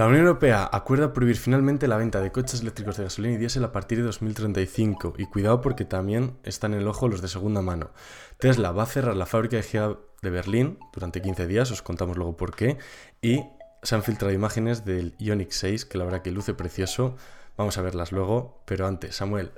La 0.00 0.06
Unión 0.06 0.22
Europea 0.22 0.66
acuerda 0.72 1.12
prohibir 1.12 1.36
finalmente 1.36 1.86
la 1.86 1.98
venta 1.98 2.22
de 2.22 2.32
coches 2.32 2.62
eléctricos 2.62 2.96
de 2.96 3.02
gasolina 3.04 3.34
y 3.34 3.36
diésel 3.36 3.64
a 3.64 3.70
partir 3.70 3.98
de 3.98 4.04
2035. 4.04 5.12
Y 5.18 5.26
cuidado 5.26 5.60
porque 5.60 5.84
también 5.84 6.38
están 6.42 6.72
en 6.72 6.80
el 6.80 6.88
ojo 6.88 7.06
los 7.06 7.20
de 7.20 7.28
segunda 7.28 7.60
mano. 7.60 7.90
Tesla 8.38 8.72
va 8.72 8.84
a 8.84 8.86
cerrar 8.86 9.14
la 9.14 9.26
fábrica 9.26 9.58
de 9.58 9.62
Gia 9.62 9.98
de 10.22 10.30
Berlín 10.30 10.78
durante 10.94 11.20
15 11.20 11.46
días, 11.46 11.70
os 11.70 11.82
contamos 11.82 12.16
luego 12.16 12.34
por 12.34 12.56
qué. 12.56 12.78
Y 13.20 13.44
se 13.82 13.94
han 13.94 14.02
filtrado 14.02 14.32
imágenes 14.32 14.86
del 14.86 15.14
Ioniq 15.18 15.50
6, 15.50 15.84
que 15.84 15.98
la 15.98 16.04
verdad 16.04 16.22
que 16.22 16.30
luce 16.30 16.54
precioso. 16.54 17.16
Vamos 17.58 17.76
a 17.76 17.82
verlas 17.82 18.10
luego. 18.10 18.62
Pero 18.64 18.86
antes, 18.86 19.16
Samuel, 19.16 19.52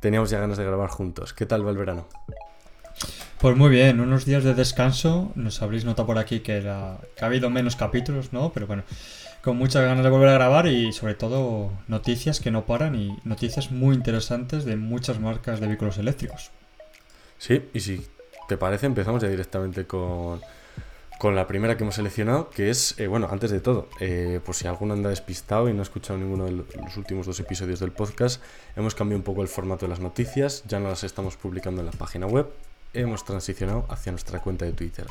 teníamos 0.00 0.28
ya 0.28 0.38
ganas 0.38 0.58
de 0.58 0.64
grabar 0.66 0.90
juntos. 0.90 1.32
¿Qué 1.32 1.46
tal 1.46 1.66
va 1.66 1.70
el 1.70 1.78
verano? 1.78 2.06
Pues 3.38 3.56
muy 3.56 3.70
bien, 3.70 4.00
unos 4.00 4.26
días 4.26 4.44
de 4.44 4.52
descanso. 4.52 5.32
Nos 5.36 5.62
habréis 5.62 5.86
notado 5.86 6.06
por 6.06 6.18
aquí 6.18 6.40
que, 6.40 6.68
ha 6.68 6.98
habido 7.20 7.48
menos 7.48 7.76
capítulos, 7.76 8.34
¿no? 8.34 8.52
Pero 8.52 8.66
bueno, 8.66 8.82
con 9.46 9.58
muchas 9.58 9.84
ganas 9.84 10.02
de 10.02 10.10
volver 10.10 10.30
a 10.30 10.32
grabar 10.32 10.66
y 10.66 10.92
sobre 10.92 11.14
todo 11.14 11.70
noticias 11.86 12.40
que 12.40 12.50
no 12.50 12.66
paran 12.66 12.96
y 12.96 13.16
noticias 13.22 13.70
muy 13.70 13.94
interesantes 13.94 14.64
de 14.64 14.74
muchas 14.74 15.20
marcas 15.20 15.60
de 15.60 15.68
vehículos 15.68 15.98
eléctricos. 15.98 16.50
Sí, 17.38 17.62
y 17.72 17.78
si 17.78 18.04
te 18.48 18.56
parece, 18.56 18.86
empezamos 18.86 19.22
ya 19.22 19.28
directamente 19.28 19.86
con, 19.86 20.40
la 21.22 21.46
primera 21.46 21.76
que 21.76 21.84
hemos 21.84 21.94
seleccionado, 21.94 22.50
que 22.50 22.70
es, 22.70 22.98
eh, 22.98 23.06
bueno, 23.06 23.28
antes 23.30 23.52
de 23.52 23.60
todo, 23.60 23.88
eh, 24.00 24.40
por 24.44 24.56
si 24.56 24.66
alguno 24.66 24.94
anda 24.94 25.10
despistado 25.10 25.68
y 25.68 25.72
no 25.72 25.78
ha 25.78 25.84
escuchado 25.84 26.18
ninguno 26.18 26.46
de 26.46 26.50
los 26.50 26.96
últimos 26.96 27.24
dos 27.24 27.38
episodios 27.38 27.78
del 27.78 27.92
podcast, 27.92 28.42
hemos 28.74 28.96
cambiado 28.96 29.20
un 29.20 29.24
poco 29.24 29.42
el 29.42 29.48
formato 29.48 29.86
de 29.86 29.90
las 29.90 30.00
noticias, 30.00 30.64
ya 30.66 30.80
no 30.80 30.88
las 30.88 31.04
estamos 31.04 31.36
publicando 31.36 31.82
en 31.82 31.86
la 31.86 31.92
página 31.92 32.26
web, 32.26 32.48
hemos 33.00 33.24
transicionado 33.24 33.86
hacia 33.88 34.12
nuestra 34.12 34.40
cuenta 34.40 34.64
de 34.64 34.72
Twitter. 34.72 35.06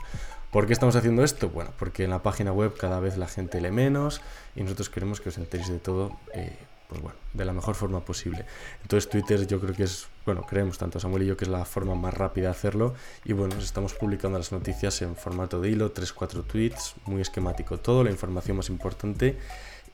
¿Por 0.52 0.68
qué 0.68 0.74
estamos 0.74 0.96
haciendo 0.96 1.24
esto? 1.24 1.50
Bueno, 1.50 1.72
porque 1.78 2.06
en 2.06 2.12
la 2.12 2.24
página 2.24 2.54
web 2.54 2.76
cada 2.78 3.00
vez 3.00 3.18
la 3.18 3.28
gente 3.28 3.60
lee 3.60 3.72
menos 3.72 4.22
y 4.56 4.64
nosotros 4.64 4.90
queremos 4.90 5.20
que 5.20 5.30
os 5.30 5.38
enteréis 5.38 5.70
de 5.70 5.80
todo, 5.80 6.18
eh, 6.34 6.58
pues 6.88 7.02
bueno, 7.02 7.18
de 7.34 7.44
la 7.44 7.52
mejor 7.52 7.76
forma 7.76 8.00
posible. 8.00 8.46
Entonces 8.82 9.10
Twitter 9.10 9.46
yo 9.48 9.60
creo 9.60 9.76
que 9.76 9.84
es, 9.84 10.08
bueno, 10.26 10.44
creemos 10.44 10.78
tanto 10.78 10.98
Samuel 11.00 11.24
y 11.24 11.26
yo 11.26 11.36
que 11.36 11.44
es 11.44 11.52
la 11.52 11.66
forma 11.66 11.96
más 11.96 12.14
rápida 12.14 12.46
de 12.46 12.52
hacerlo 12.52 12.94
y 13.26 13.34
bueno, 13.34 13.56
estamos 13.58 13.96
publicando 13.96 14.38
las 14.38 14.54
noticias 14.54 15.02
en 15.02 15.18
formato 15.18 15.60
de 15.60 15.72
hilo, 15.72 15.94
3-4 15.94 16.46
tweets, 16.46 16.96
muy 17.06 17.22
esquemático 17.22 17.78
todo, 17.78 18.06
la 18.06 18.12
información 18.12 18.56
más 18.56 18.70
importante 18.70 19.38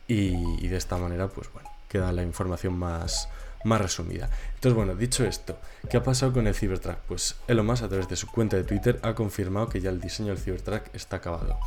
y, 0.08 0.36
y 0.64 0.68
de 0.68 0.78
esta 0.78 0.96
manera 0.98 1.28
pues 1.28 1.52
bueno, 1.52 1.70
queda 1.90 2.12
la 2.12 2.22
información 2.22 2.78
más 2.78 3.30
más 3.64 3.82
resumida. 3.82 4.30
Entonces, 4.56 4.76
bueno, 4.76 4.96
dicho 4.96 5.24
esto, 5.26 5.58
¿qué 5.90 5.98
ha 5.98 6.04
pasado 6.04 6.34
con 6.34 6.48
el 6.48 6.56
Cybertruck? 6.56 6.98
Pues 7.08 7.36
Elon 7.48 7.66
Musk 7.66 7.84
a 7.84 7.88
través 7.88 8.08
de 8.08 8.16
su 8.16 8.28
cuenta 8.28 8.58
de 8.58 8.64
Twitter 8.64 9.00
ha 9.04 9.14
confirmado 9.14 9.70
que 9.70 9.82
ya 9.82 9.90
el 9.90 10.00
diseño 10.00 10.30
del 10.30 10.38
Cybertruck 10.38 10.84
está 10.94 11.18
acabado. 11.18 11.58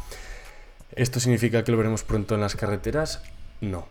¿Esto 0.92 1.20
significa 1.20 1.64
que 1.64 1.72
lo 1.72 1.78
veremos 1.78 2.04
pronto 2.04 2.34
en 2.34 2.40
las 2.40 2.56
carreteras? 2.56 3.22
No. 3.60 3.86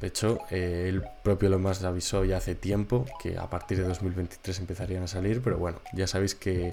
De 0.00 0.08
hecho, 0.08 0.40
eh, 0.50 0.86
el 0.88 1.02
propio 1.22 1.48
Elon 1.48 1.62
Musk 1.62 1.84
avisó 1.84 2.24
ya 2.24 2.36
hace 2.36 2.54
tiempo 2.54 3.06
que 3.22 3.38
a 3.38 3.48
partir 3.48 3.78
de 3.78 3.84
2023 3.84 4.58
empezarían 4.58 5.02
a 5.04 5.06
salir, 5.06 5.40
pero 5.40 5.56
bueno, 5.58 5.80
ya 5.94 6.06
sabéis 6.06 6.34
que, 6.34 6.72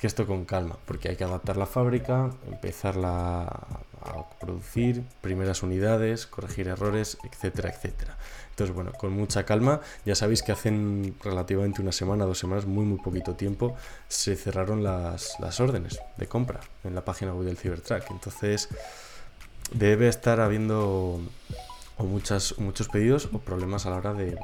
que 0.00 0.06
esto 0.06 0.26
con 0.26 0.46
calma, 0.46 0.78
porque 0.86 1.10
hay 1.10 1.16
que 1.16 1.24
adaptar 1.24 1.58
la 1.58 1.66
fábrica, 1.66 2.30
empezarla 2.46 3.42
a 3.42 4.30
producir, 4.40 5.04
primeras 5.20 5.62
unidades, 5.62 6.26
corregir 6.26 6.68
errores, 6.68 7.18
etcétera, 7.22 7.68
etcétera. 7.68 8.16
Entonces, 8.48 8.74
bueno, 8.74 8.92
con 8.92 9.12
mucha 9.12 9.44
calma, 9.44 9.82
ya 10.06 10.14
sabéis 10.14 10.42
que 10.42 10.52
hacen 10.52 11.16
relativamente 11.22 11.82
una 11.82 11.92
semana, 11.92 12.24
dos 12.24 12.38
semanas, 12.38 12.64
muy, 12.64 12.86
muy 12.86 12.98
poquito 12.98 13.34
tiempo, 13.34 13.76
se 14.08 14.36
cerraron 14.36 14.82
las, 14.82 15.60
órdenes 15.60 16.00
de 16.16 16.26
compra 16.26 16.60
en 16.82 16.94
la 16.94 17.04
página 17.04 17.34
web 17.34 17.44
del 17.44 17.58
Cybertruck. 17.58 18.10
Entonces, 18.10 18.70
debe 19.74 20.08
estar 20.08 20.40
habiendo 20.40 21.20
o 21.98 22.04
muchas, 22.04 22.58
muchos 22.58 22.88
pedidos 22.88 23.28
o 23.34 23.38
problemas 23.40 23.84
a 23.84 23.90
la 23.90 23.96
hora 23.96 24.14
de, 24.14 24.38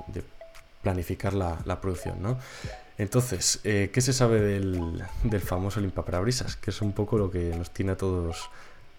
planificar 0.82 1.32
la, 1.32 1.80
producción, 1.80 2.20
¿no? 2.20 2.36
Entonces, 2.98 3.60
eh, 3.64 3.90
¿qué 3.92 4.00
se 4.00 4.12
sabe 4.12 4.40
del, 4.40 5.02
del 5.24 5.40
famoso 5.40 5.80
limpiaparabrisas? 5.80 6.56
Que 6.56 6.70
es 6.70 6.80
un 6.80 6.92
poco 6.92 7.18
lo 7.18 7.30
que 7.30 7.54
nos 7.56 7.70
tiene 7.70 7.92
a 7.92 7.96
todos 7.96 8.50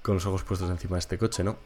con 0.02 0.16
los 0.16 0.26
ojos 0.26 0.44
puestos 0.44 0.70
encima 0.70 0.98
de 0.98 1.00
este 1.00 1.18
coche, 1.18 1.44
¿no? 1.44 1.58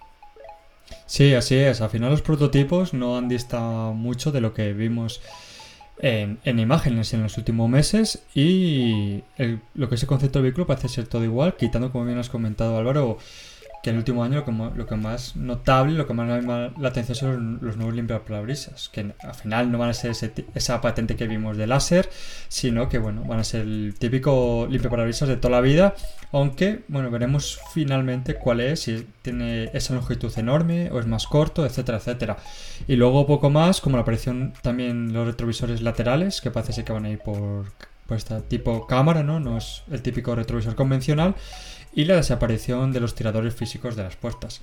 Sí, 1.05 1.33
así 1.33 1.55
es. 1.55 1.81
Al 1.81 1.89
final 1.89 2.11
los 2.11 2.21
prototipos 2.21 2.93
no 2.93 3.17
han 3.17 3.27
distado 3.27 3.93
mucho 3.93 4.31
de 4.31 4.41
lo 4.41 4.53
que 4.53 4.73
vimos 4.73 5.21
en, 5.99 6.39
imágenes 6.59 7.13
en 7.13 7.23
los 7.23 7.37
últimos 7.37 7.69
meses 7.69 8.23
y 8.33 9.23
lo 9.75 9.87
que 9.87 9.95
es 9.95 10.01
el 10.01 10.07
concepto 10.07 10.39
del 10.39 10.43
vehículo 10.43 10.65
parece 10.65 10.89
ser 10.89 11.07
todo 11.07 11.23
igual, 11.23 11.55
quitando, 11.55 11.91
como 11.91 12.05
bien 12.05 12.17
has 12.17 12.29
comentado 12.29 12.77
Álvaro, 12.77 13.17
que 13.81 13.89
el 13.89 13.97
último 13.97 14.23
año 14.23 14.43
lo 14.75 14.85
que, 14.85 14.95
más 14.95 15.35
notable, 15.35 15.93
lo 15.93 16.05
que 16.05 16.13
más 16.13 16.27
llama 16.27 16.71
la 16.77 16.89
atención 16.89 17.15
son 17.15 17.59
los 17.61 17.77
nuevos 17.77 17.95
limpiaparabrisas, 17.95 18.89
que 18.89 19.13
al 19.19 19.33
final 19.33 19.71
no 19.71 19.77
van 19.77 19.89
a 19.89 19.93
ser 19.93 20.11
esa 20.53 20.81
patente 20.81 21.15
que 21.15 21.27
vimos 21.27 21.57
de 21.57 21.67
láser, 21.67 22.09
sino 22.47 22.89
que 22.89 22.99
bueno, 22.99 23.23
van 23.23 23.39
a 23.39 23.43
ser 23.43 23.61
el 23.61 23.95
típico 23.97 24.67
limpiaparabrisas 24.69 25.27
de 25.29 25.37
toda 25.37 25.55
la 25.55 25.61
vida, 25.61 25.95
aunque 26.31 26.83
bueno, 26.87 27.09
veremos 27.09 27.59
finalmente 27.73 28.35
cuál 28.35 28.61
es, 28.61 28.81
si 28.81 29.07
tiene 29.23 29.69
esa 29.73 29.95
longitud 29.95 30.31
enorme 30.37 30.91
o 30.91 30.99
es 30.99 31.07
más 31.07 31.25
corto, 31.25 31.65
etcétera, 31.65 31.97
etcétera. 31.97 32.37
Y 32.87 32.95
luego 32.95 33.25
poco 33.25 33.49
más, 33.49 33.81
como 33.81 33.97
la 33.97 34.03
aparición 34.03 34.53
también 34.61 35.11
los 35.11 35.25
retrovisores 35.25 35.81
laterales, 35.81 36.39
que 36.41 36.51
parece 36.51 36.73
ser 36.73 36.85
que 36.85 36.93
van 36.93 37.05
a 37.05 37.09
ir 37.09 37.19
por, 37.19 37.65
por 38.05 38.17
este 38.17 38.39
tipo 38.41 38.85
cámara, 38.85 39.23
¿no? 39.23 39.39
No 39.39 39.57
es 39.57 39.83
el 39.91 40.01
típico 40.01 40.35
retrovisor 40.35 40.75
convencional 40.75 41.35
y 41.93 42.05
la 42.05 42.15
desaparición 42.15 42.91
de 42.93 42.99
los 42.99 43.15
tiradores 43.15 43.55
físicos 43.55 43.95
de 43.95 44.03
las 44.03 44.15
puertas. 44.15 44.61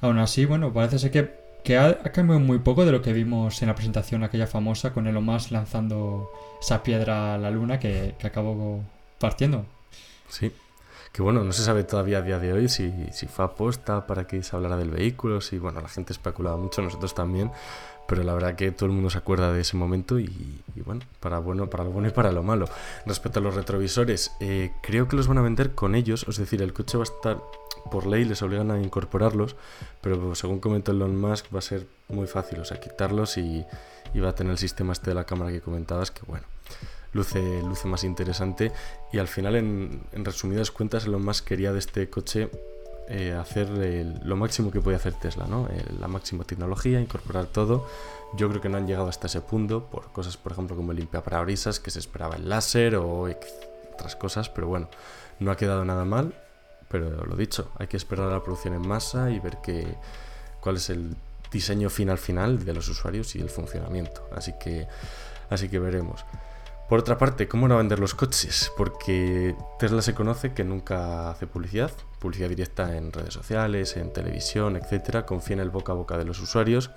Aún 0.00 0.18
así, 0.18 0.44
bueno, 0.44 0.72
parece 0.72 0.98
ser 0.98 1.10
que, 1.10 1.30
que 1.62 1.76
ha, 1.76 2.02
cambiado 2.12 2.40
muy 2.40 2.58
poco 2.58 2.84
de 2.84 2.92
lo 2.92 3.02
que 3.02 3.12
vimos 3.12 3.60
en 3.62 3.68
la 3.68 3.74
presentación 3.74 4.22
aquella 4.22 4.46
famosa 4.46 4.92
con 4.92 5.06
Elon 5.06 5.24
Musk 5.24 5.50
lanzando 5.50 6.30
esa 6.60 6.82
piedra 6.82 7.34
a 7.34 7.38
la 7.38 7.50
luna 7.50 7.78
que, 7.78 8.14
que 8.18 8.26
acabó 8.26 8.82
partiendo. 9.18 9.66
Sí, 10.28 10.52
que 11.12 11.22
bueno, 11.22 11.42
no 11.42 11.52
se 11.52 11.62
sabe 11.62 11.84
todavía 11.84 12.18
a 12.18 12.22
día 12.22 12.38
de 12.38 12.52
hoy 12.52 12.68
si, 12.68 12.92
si 13.12 13.26
fue 13.26 13.44
aposta 13.44 14.06
para 14.06 14.26
que 14.26 14.42
se 14.42 14.54
hablara 14.54 14.76
del 14.76 14.90
vehículo, 14.90 15.40
si 15.40 15.58
bueno, 15.58 15.80
la 15.80 15.88
gente 15.88 16.12
especulaba 16.12 16.56
mucho, 16.56 16.82
nosotros 16.82 17.14
también, 17.14 17.50
pero 18.10 18.24
la 18.24 18.34
verdad 18.34 18.56
que 18.56 18.72
todo 18.72 18.86
el 18.86 18.92
mundo 18.92 19.08
se 19.08 19.18
acuerda 19.18 19.52
de 19.52 19.60
ese 19.60 19.76
momento 19.76 20.18
y, 20.18 20.60
bueno, 20.84 21.02
para 21.20 21.38
bueno, 21.38 21.70
para 21.70 21.84
lo 21.84 21.92
bueno 21.92 22.08
y 22.08 22.10
para 22.10 22.32
lo 22.32 22.42
malo. 22.42 22.66
Respecto 23.06 23.38
a 23.38 23.42
los 23.42 23.54
retrovisores, 23.54 24.32
eh, 24.40 24.72
creo 24.82 25.06
que 25.06 25.14
los 25.14 25.28
van 25.28 25.38
a 25.38 25.42
vender 25.42 25.76
con 25.76 25.94
ellos, 25.94 26.26
es 26.28 26.36
decir, 26.36 26.60
el 26.60 26.72
coche 26.72 26.98
va 26.98 27.04
a 27.04 27.04
estar, 27.04 27.40
por 27.88 28.06
ley 28.06 28.24
les 28.24 28.42
obligan 28.42 28.72
a 28.72 28.80
incorporarlos, 28.80 29.54
pero 30.00 30.34
según 30.34 30.58
comentó 30.58 30.90
Elon 30.90 31.20
Musk 31.20 31.54
va 31.54 31.60
a 31.60 31.62
ser 31.62 31.86
muy 32.08 32.26
fácil, 32.26 32.58
o 32.58 32.64
sea, 32.64 32.80
quitarlos 32.80 33.38
y, 33.38 33.64
va 34.20 34.30
a 34.30 34.34
tener 34.34 34.50
el 34.50 34.58
sistema 34.58 34.92
este 34.92 35.10
de 35.10 35.14
la 35.14 35.22
cámara 35.22 35.52
que 35.52 35.60
comentabas, 35.60 36.10
que 36.10 36.22
bueno, 36.26 36.44
luce, 37.12 37.62
luce 37.62 37.88
más 37.88 38.04
interesante. 38.04 38.72
Y 39.12 39.18
al 39.18 39.28
final, 39.28 39.56
en, 39.56 40.02
en 40.12 40.24
resumidas 40.24 40.70
cuentas, 40.70 41.06
Elon 41.06 41.24
Musk 41.24 41.44
quería 41.44 41.72
de 41.72 41.78
este 41.78 42.08
coche 42.10 42.50
eh, 43.12 43.32
hacer 43.32 43.68
lo 44.24 44.36
máximo 44.36 44.70
que 44.70 44.80
puede 44.80 44.96
hacer 44.96 45.14
Tesla, 45.14 45.44
¿no? 45.48 45.68
la 45.98 46.06
máxima 46.06 46.44
tecnología, 46.44 47.00
incorporar 47.00 47.46
todo. 47.46 47.84
Yo 48.36 48.48
creo 48.48 48.60
que 48.60 48.68
no 48.68 48.76
han 48.76 48.86
llegado 48.86 49.08
hasta 49.08 49.26
ese 49.26 49.40
punto 49.40 49.86
por 49.86 50.12
cosas, 50.12 50.36
por 50.36 50.52
ejemplo, 50.52 50.76
como 50.76 50.92
el 50.92 50.98
limpiaparabrisas, 50.98 51.80
que 51.80 51.90
se 51.90 51.98
esperaba 51.98 52.36
el 52.36 52.48
láser 52.48 52.94
o 52.94 53.26
otras 53.94 54.14
cosas, 54.14 54.48
pero 54.48 54.68
bueno, 54.68 54.88
no 55.40 55.50
ha 55.50 55.56
quedado 55.56 55.84
nada 55.84 56.04
mal. 56.04 56.34
Pero 56.88 57.24
lo 57.26 57.34
dicho, 57.34 57.72
hay 57.78 57.88
que 57.88 57.96
esperar 57.96 58.28
a 58.28 58.32
la 58.32 58.44
producción 58.44 58.74
en 58.74 58.86
masa 58.86 59.28
y 59.30 59.40
ver 59.40 59.58
que, 59.60 59.92
cuál 60.60 60.76
es 60.76 60.88
el 60.88 61.16
diseño 61.50 61.90
final 61.90 62.16
final 62.16 62.64
de 62.64 62.74
los 62.74 62.88
usuarios 62.88 63.34
y 63.34 63.40
el 63.40 63.50
funcionamiento. 63.50 64.28
Así 64.36 64.54
que, 64.60 64.86
así 65.48 65.68
que 65.68 65.80
veremos. 65.80 66.24
Por 66.90 66.98
otra 66.98 67.18
parte, 67.18 67.46
¿cómo 67.46 67.66
a 67.66 67.76
vender 67.76 68.00
los 68.00 68.16
coches? 68.16 68.72
Porque 68.76 69.54
Tesla 69.78 70.02
se 70.02 70.12
conoce 70.12 70.54
que 70.54 70.64
nunca 70.64 71.30
hace 71.30 71.46
publicidad, 71.46 71.92
publicidad 72.18 72.48
directa 72.48 72.96
en 72.96 73.12
redes 73.12 73.32
sociales, 73.32 73.96
en 73.96 74.12
televisión, 74.12 74.74
etcétera, 74.74 75.24
confía 75.24 75.54
en 75.54 75.60
el 75.60 75.70
boca 75.70 75.92
a 75.92 75.94
boca 75.94 76.18
de 76.18 76.24
los 76.24 76.40
usuarios, 76.40 76.90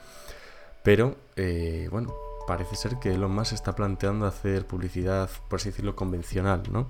pero 0.81 1.15
eh, 1.35 1.89
bueno, 1.91 2.11
parece 2.47 2.75
ser 2.75 2.97
que 2.97 3.13
Elon 3.13 3.35
Musk 3.35 3.53
está 3.53 3.75
planteando 3.75 4.25
hacer 4.25 4.65
publicidad, 4.65 5.29
por 5.47 5.59
así 5.59 5.69
decirlo, 5.69 5.95
convencional, 5.95 6.63
¿no? 6.71 6.89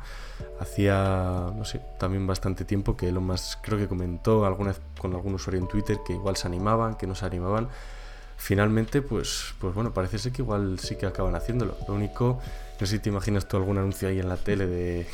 Hacía, 0.62 1.52
no 1.54 1.66
sé, 1.66 1.82
también 2.00 2.26
bastante 2.26 2.64
tiempo 2.64 2.96
que 2.96 3.10
Elon 3.10 3.26
Musk 3.26 3.60
creo 3.64 3.78
que 3.78 3.90
comentó 3.90 4.46
alguna 4.46 4.70
vez 4.70 4.80
con 4.98 5.14
algún 5.14 5.34
usuario 5.34 5.60
en 5.60 5.68
Twitter 5.68 5.98
que 6.08 6.14
igual 6.14 6.38
se 6.38 6.48
animaban, 6.48 6.96
que 6.96 7.06
no 7.06 7.16
se 7.16 7.26
animaban. 7.26 7.68
Finalmente, 8.38 9.02
pues, 9.02 9.54
pues 9.60 9.74
bueno, 9.74 9.94
parece 9.94 10.20
ser 10.20 10.32
que 10.32 10.42
igual 10.42 10.80
sí 10.80 10.96
que 10.96 11.06
acaban 11.06 11.36
haciéndolo. 11.36 11.78
Lo 11.88 11.94
único 11.94 12.40
no 12.84 12.88
sé 12.88 12.98
si 12.98 13.02
te 13.02 13.08
imaginas 13.08 13.48
tú 13.48 13.56
algún 13.56 13.78
anuncio 13.78 14.10
ahí 14.10 14.20
en 14.20 14.28
la 14.28 14.36
tele 14.36 14.68
de, 14.68 15.06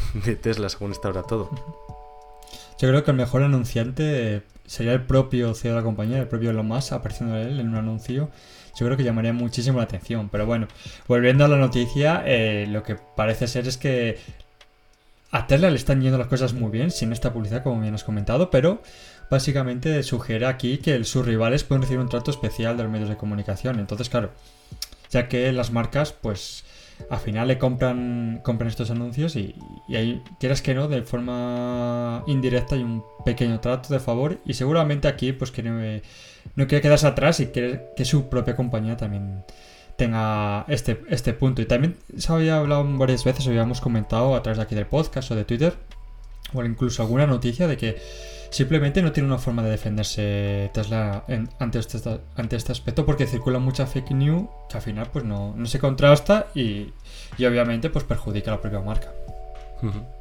Tesla 0.41 0.69
según 0.69 0.91
está 0.91 1.09
ahora 1.09 1.21
todo. 1.21 1.51
Yo 2.79 2.89
creo 2.89 3.03
que 3.03 3.11
el 3.11 3.17
mejor 3.17 3.43
anunciante 3.43 4.41
sería 4.65 4.93
el 4.93 5.03
propio 5.03 5.53
CEO 5.53 5.73
de 5.73 5.77
la 5.77 5.83
compañía, 5.83 6.17
el 6.17 6.27
propio 6.27 6.49
Elon 6.49 6.65
Musk, 6.65 6.93
apareciendo 6.93 7.37
él 7.37 7.59
en 7.59 7.69
un 7.69 7.75
anuncio. 7.75 8.31
Yo 8.75 8.87
creo 8.87 8.97
que 8.97 9.03
llamaría 9.03 9.33
muchísimo 9.33 9.77
la 9.77 9.83
atención. 9.83 10.29
Pero 10.29 10.47
bueno, 10.47 10.67
volviendo 11.07 11.45
a 11.45 11.47
la 11.47 11.57
noticia, 11.57 12.23
eh, 12.25 12.65
lo 12.67 12.81
que 12.81 12.95
parece 12.95 13.47
ser 13.47 13.67
es 13.67 13.77
que 13.77 14.17
a 15.29 15.45
Tesla 15.45 15.69
le 15.69 15.75
están 15.75 16.01
yendo 16.01 16.17
las 16.17 16.25
cosas 16.25 16.53
muy 16.53 16.71
bien, 16.71 16.89
sin 16.89 17.11
esta 17.11 17.31
publicidad, 17.31 17.61
como 17.61 17.79
bien 17.79 17.93
has 17.93 18.03
comentado, 18.03 18.49
pero 18.49 18.81
básicamente 19.29 20.01
sugiere 20.01 20.47
aquí 20.47 20.79
que 20.79 21.03
sus 21.03 21.23
rivales 21.23 21.63
pueden 21.63 21.83
recibir 21.83 21.99
un 21.99 22.09
trato 22.09 22.31
especial 22.31 22.77
de 22.77 22.83
los 22.83 22.91
medios 22.91 23.09
de 23.09 23.17
comunicación. 23.17 23.79
Entonces, 23.79 24.09
claro, 24.09 24.31
ya 25.11 25.27
que 25.27 25.51
las 25.51 25.69
marcas, 25.71 26.13
pues 26.13 26.63
al 27.09 27.19
final 27.19 27.47
le 27.47 27.57
compran, 27.57 28.41
compran 28.43 28.69
estos 28.69 28.91
anuncios 28.91 29.35
y, 29.35 29.55
ahí, 29.89 30.21
quieras 30.39 30.61
que 30.61 30.73
no, 30.73 30.87
de 30.87 31.01
forma 31.01 32.23
indirecta 32.27 32.75
hay 32.75 32.83
un 32.83 33.03
pequeño 33.25 33.59
trato 33.59 33.93
de 33.93 33.99
favor 33.99 34.39
y 34.45 34.53
seguramente 34.53 35.07
aquí 35.07 35.33
pues 35.33 35.51
quiere, 35.51 36.03
no 36.55 36.67
quiere 36.67 36.81
quedarse 36.81 37.07
atrás 37.07 37.39
y 37.39 37.47
quiere 37.47 37.87
que 37.95 38.05
su 38.05 38.29
propia 38.29 38.55
compañía 38.55 38.97
también 38.97 39.43
tenga 39.99 40.65
este, 40.67 41.01
este 41.09 41.33
punto. 41.33 41.61
Y 41.61 41.65
también 41.65 41.97
se 42.17 42.31
había 42.31 42.57
hablado 42.57 42.85
varias 42.97 43.23
veces, 43.23 43.45
habíamos 43.47 43.81
comentado 43.81 44.35
a 44.35 44.41
través 44.41 44.57
de 44.57 44.63
aquí 44.63 44.73
del 44.73 44.87
podcast 44.87 45.29
o 45.29 45.35
de 45.35 45.45
Twitter, 45.45 45.73
o 46.53 46.63
incluso 46.63 47.03
alguna 47.03 47.27
noticia 47.27 47.67
de 47.67 47.77
que 47.77 48.01
simplemente 48.49 49.01
no 49.01 49.11
tiene 49.11 49.27
una 49.27 49.37
forma 49.37 49.63
de 49.63 49.71
defenderse 49.71 50.71
Tesla 50.73 51.23
ante, 51.59 51.79
este, 51.79 51.97
ante 52.35 52.55
este 52.55 52.71
aspecto 52.71 53.05
porque 53.05 53.27
circula 53.27 53.59
mucha 53.59 53.85
fake 53.85 54.11
news 54.11 54.47
que 54.69 54.77
al 54.77 54.83
final 54.83 55.09
pues 55.11 55.25
no, 55.25 55.55
se 55.65 55.79
contrasta 55.79 56.47
y, 56.55 56.93
obviamente 57.37 57.89
pues 57.89 58.05
perjudica 58.05 58.51
a 58.51 58.55
la 58.55 58.61
propia 58.61 58.79
marca. 58.79 59.11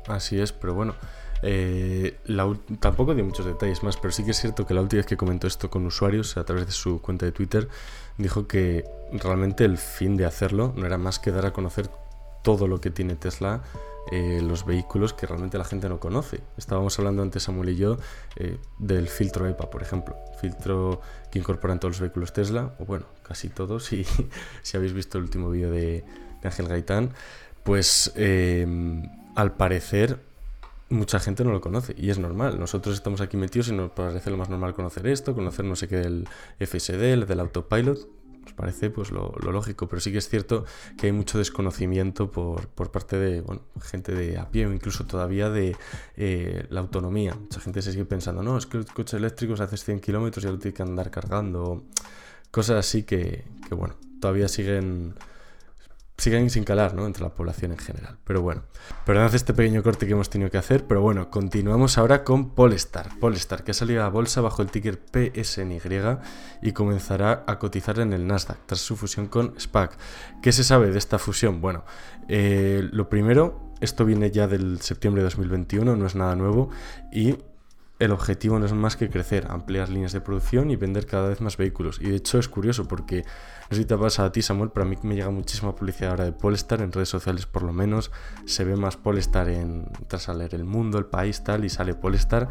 Así 0.06 0.38
es, 0.38 0.52
pero 0.52 0.74
bueno, 0.74 0.94
eh, 1.42 2.16
tampoco 2.80 3.14
de 3.14 3.22
muchos 3.22 3.44
detalles 3.44 3.82
más, 3.82 3.96
pero 3.96 4.12
sí 4.12 4.24
que 4.24 4.30
es 4.30 4.40
cierto 4.40 4.66
que 4.66 4.74
la 4.74 4.82
última 4.82 4.98
vez 4.98 5.06
que 5.06 5.16
comentó 5.16 5.46
esto 5.46 5.70
con 5.70 5.84
usuarios 5.86 6.36
a 6.36 6.44
través 6.44 6.66
de 6.66 6.72
su 6.72 7.00
cuenta 7.00 7.26
de 7.26 7.32
Twitter, 7.32 7.68
dijo 8.18 8.46
que 8.46 8.84
realmente 9.12 9.64
el 9.64 9.78
fin 9.78 10.16
de 10.16 10.26
hacerlo 10.26 10.72
no 10.76 10.86
era 10.86 10.98
más 10.98 11.18
que 11.18 11.32
dar 11.32 11.46
a 11.46 11.52
conocer 11.52 11.88
todo 12.42 12.68
lo 12.68 12.80
que 12.80 12.90
tiene 12.90 13.16
Tesla, 13.16 13.62
eh, 14.10 14.40
los 14.42 14.64
vehículos 14.64 15.12
que 15.12 15.26
realmente 15.26 15.58
la 15.58 15.64
gente 15.64 15.88
no 15.88 16.00
conoce. 16.00 16.40
Estábamos 16.56 16.98
hablando 16.98 17.22
antes 17.22 17.42
Samuel 17.42 17.70
y 17.70 17.76
yo 17.76 17.98
eh, 18.36 18.58
del 18.78 19.08
filtro 19.08 19.46
EPA, 19.46 19.70
por 19.70 19.82
ejemplo, 19.82 20.16
filtro 20.40 21.00
que 21.30 21.38
incorporan 21.38 21.78
todos 21.80 21.94
los 21.94 22.00
vehículos 22.00 22.32
Tesla, 22.32 22.74
o 22.78 22.84
bueno, 22.84 23.06
casi 23.22 23.48
todos, 23.48 23.84
si, 23.84 24.04
si 24.62 24.76
habéis 24.76 24.92
visto 24.92 25.18
el 25.18 25.24
último 25.24 25.50
vídeo 25.50 25.70
de, 25.70 26.04
Ángel 26.42 26.68
Gaitán, 26.68 27.10
pues 27.64 28.12
al 29.34 29.52
parecer 29.56 30.20
mucha 30.90 31.20
gente 31.20 31.44
no 31.44 31.52
lo 31.52 31.60
conoce 31.60 31.94
y 31.96 32.10
es 32.10 32.18
normal. 32.18 32.58
Nosotros 32.58 32.94
estamos 32.94 33.20
aquí 33.20 33.36
metidos 33.36 33.68
y 33.68 33.72
nos 33.72 33.90
parece 33.90 34.30
lo 34.30 34.36
más 34.36 34.48
normal 34.48 34.74
conocer 34.74 35.06
esto, 35.06 35.34
conocer 35.34 35.64
no 35.64 35.76
sé 35.76 35.88
qué 35.88 35.96
del 35.96 36.28
FSD, 36.60 37.12
el 37.12 37.26
del 37.26 37.40
autopilot. 37.40 38.08
Parece 38.58 38.90
pues 38.90 39.12
lo, 39.12 39.32
lógico, 39.40 39.88
pero 39.88 40.00
sí 40.00 40.10
que 40.10 40.18
es 40.18 40.28
cierto 40.28 40.64
que 40.96 41.06
hay 41.06 41.12
mucho 41.12 41.38
desconocimiento 41.38 42.32
por, 42.32 42.90
parte 42.90 43.16
de 43.16 43.40
bueno, 43.40 43.62
gente 43.80 44.12
de 44.12 44.36
a 44.36 44.50
pie 44.50 44.66
o 44.66 44.72
incluso 44.72 45.06
todavía 45.06 45.48
de 45.48 45.76
eh, 46.16 46.66
la 46.68 46.80
autonomía. 46.80 47.36
Mucha 47.36 47.60
gente 47.60 47.82
se 47.82 47.92
sigue 47.92 48.04
pensando, 48.04 48.42
no, 48.42 48.58
es 48.58 48.66
que 48.66 48.78
el 48.78 48.86
coche 48.86 49.16
eléctrico 49.16 49.56
se 49.56 49.62
hace 49.62 49.76
100 49.76 50.00
kilómetros 50.00 50.42
y 50.42 50.48
ya 50.48 50.52
lo 50.52 50.58
tiene 50.58 50.74
que 50.74 50.82
andar 50.82 51.08
cargando. 51.08 51.84
Cosas 52.50 52.78
así 52.78 53.04
que, 53.04 53.44
que 53.68 53.74
bueno, 53.76 53.94
todavía 54.20 54.48
siguen 54.48 55.14
siguen 56.18 56.50
sin 56.50 56.64
calar, 56.64 56.94
¿no? 56.94 57.06
Entre 57.06 57.22
la 57.22 57.30
población 57.30 57.70
en 57.72 57.78
general. 57.78 58.18
Pero 58.24 58.42
bueno, 58.42 58.64
perdonad 59.06 59.34
este 59.34 59.54
pequeño 59.54 59.84
corte 59.84 60.04
que 60.04 60.12
hemos 60.12 60.28
tenido 60.28 60.50
que 60.50 60.58
hacer, 60.58 60.84
pero 60.84 61.00
bueno, 61.00 61.30
continuamos 61.30 61.96
ahora 61.96 62.24
con 62.24 62.50
Polestar. 62.50 63.08
Polestar, 63.20 63.62
que 63.62 63.70
ha 63.70 63.74
salido 63.74 64.02
a 64.02 64.08
bolsa 64.08 64.40
bajo 64.40 64.60
el 64.60 64.70
ticker 64.70 64.98
PSNY 64.98 65.78
y 66.60 66.72
comenzará 66.72 67.44
a 67.46 67.58
cotizar 67.60 68.00
en 68.00 68.12
el 68.12 68.26
Nasdaq 68.26 68.58
tras 68.66 68.80
su 68.80 68.96
fusión 68.96 69.28
con 69.28 69.58
SPAC. 69.58 69.96
¿Qué 70.42 70.50
se 70.50 70.64
sabe 70.64 70.90
de 70.90 70.98
esta 70.98 71.20
fusión? 71.20 71.60
Bueno, 71.60 71.84
eh, 72.28 72.88
lo 72.90 73.08
primero, 73.08 73.72
esto 73.80 74.04
viene 74.04 74.32
ya 74.32 74.48
del 74.48 74.80
septiembre 74.80 75.22
de 75.22 75.28
2021, 75.28 75.94
no 75.94 76.06
es 76.06 76.16
nada 76.16 76.34
nuevo 76.34 76.70
y 77.12 77.36
el 77.98 78.12
objetivo 78.12 78.58
no 78.58 78.66
es 78.66 78.72
más 78.72 78.96
que 78.96 79.10
crecer, 79.10 79.46
ampliar 79.50 79.88
líneas 79.88 80.12
de 80.12 80.20
producción 80.20 80.70
y 80.70 80.76
vender 80.76 81.06
cada 81.06 81.28
vez 81.28 81.40
más 81.40 81.56
vehículos. 81.56 82.00
Y 82.00 82.10
de 82.10 82.16
hecho 82.16 82.38
es 82.38 82.48
curioso 82.48 82.86
porque, 82.86 83.24
no 83.70 83.76
sé 83.76 83.76
si 83.76 83.84
te 83.84 83.94
ha 83.94 83.98
pasado 83.98 84.28
a 84.28 84.32
ti 84.32 84.40
Samuel, 84.40 84.70
pero 84.72 84.86
a 84.86 84.88
mí 84.88 84.96
me 85.02 85.16
llega 85.16 85.30
muchísima 85.30 85.74
publicidad 85.74 86.10
ahora 86.10 86.24
de 86.24 86.32
Polestar, 86.32 86.80
en 86.80 86.92
redes 86.92 87.08
sociales 87.08 87.46
por 87.46 87.62
lo 87.62 87.72
menos, 87.72 88.12
se 88.44 88.64
ve 88.64 88.76
más 88.76 88.96
Polestar 88.96 89.48
en, 89.48 89.90
tras 90.06 90.28
leer 90.28 90.54
El 90.54 90.64
Mundo, 90.64 90.98
El 90.98 91.06
País, 91.06 91.42
tal, 91.42 91.64
y 91.64 91.70
sale 91.70 91.94
Polestar 91.94 92.48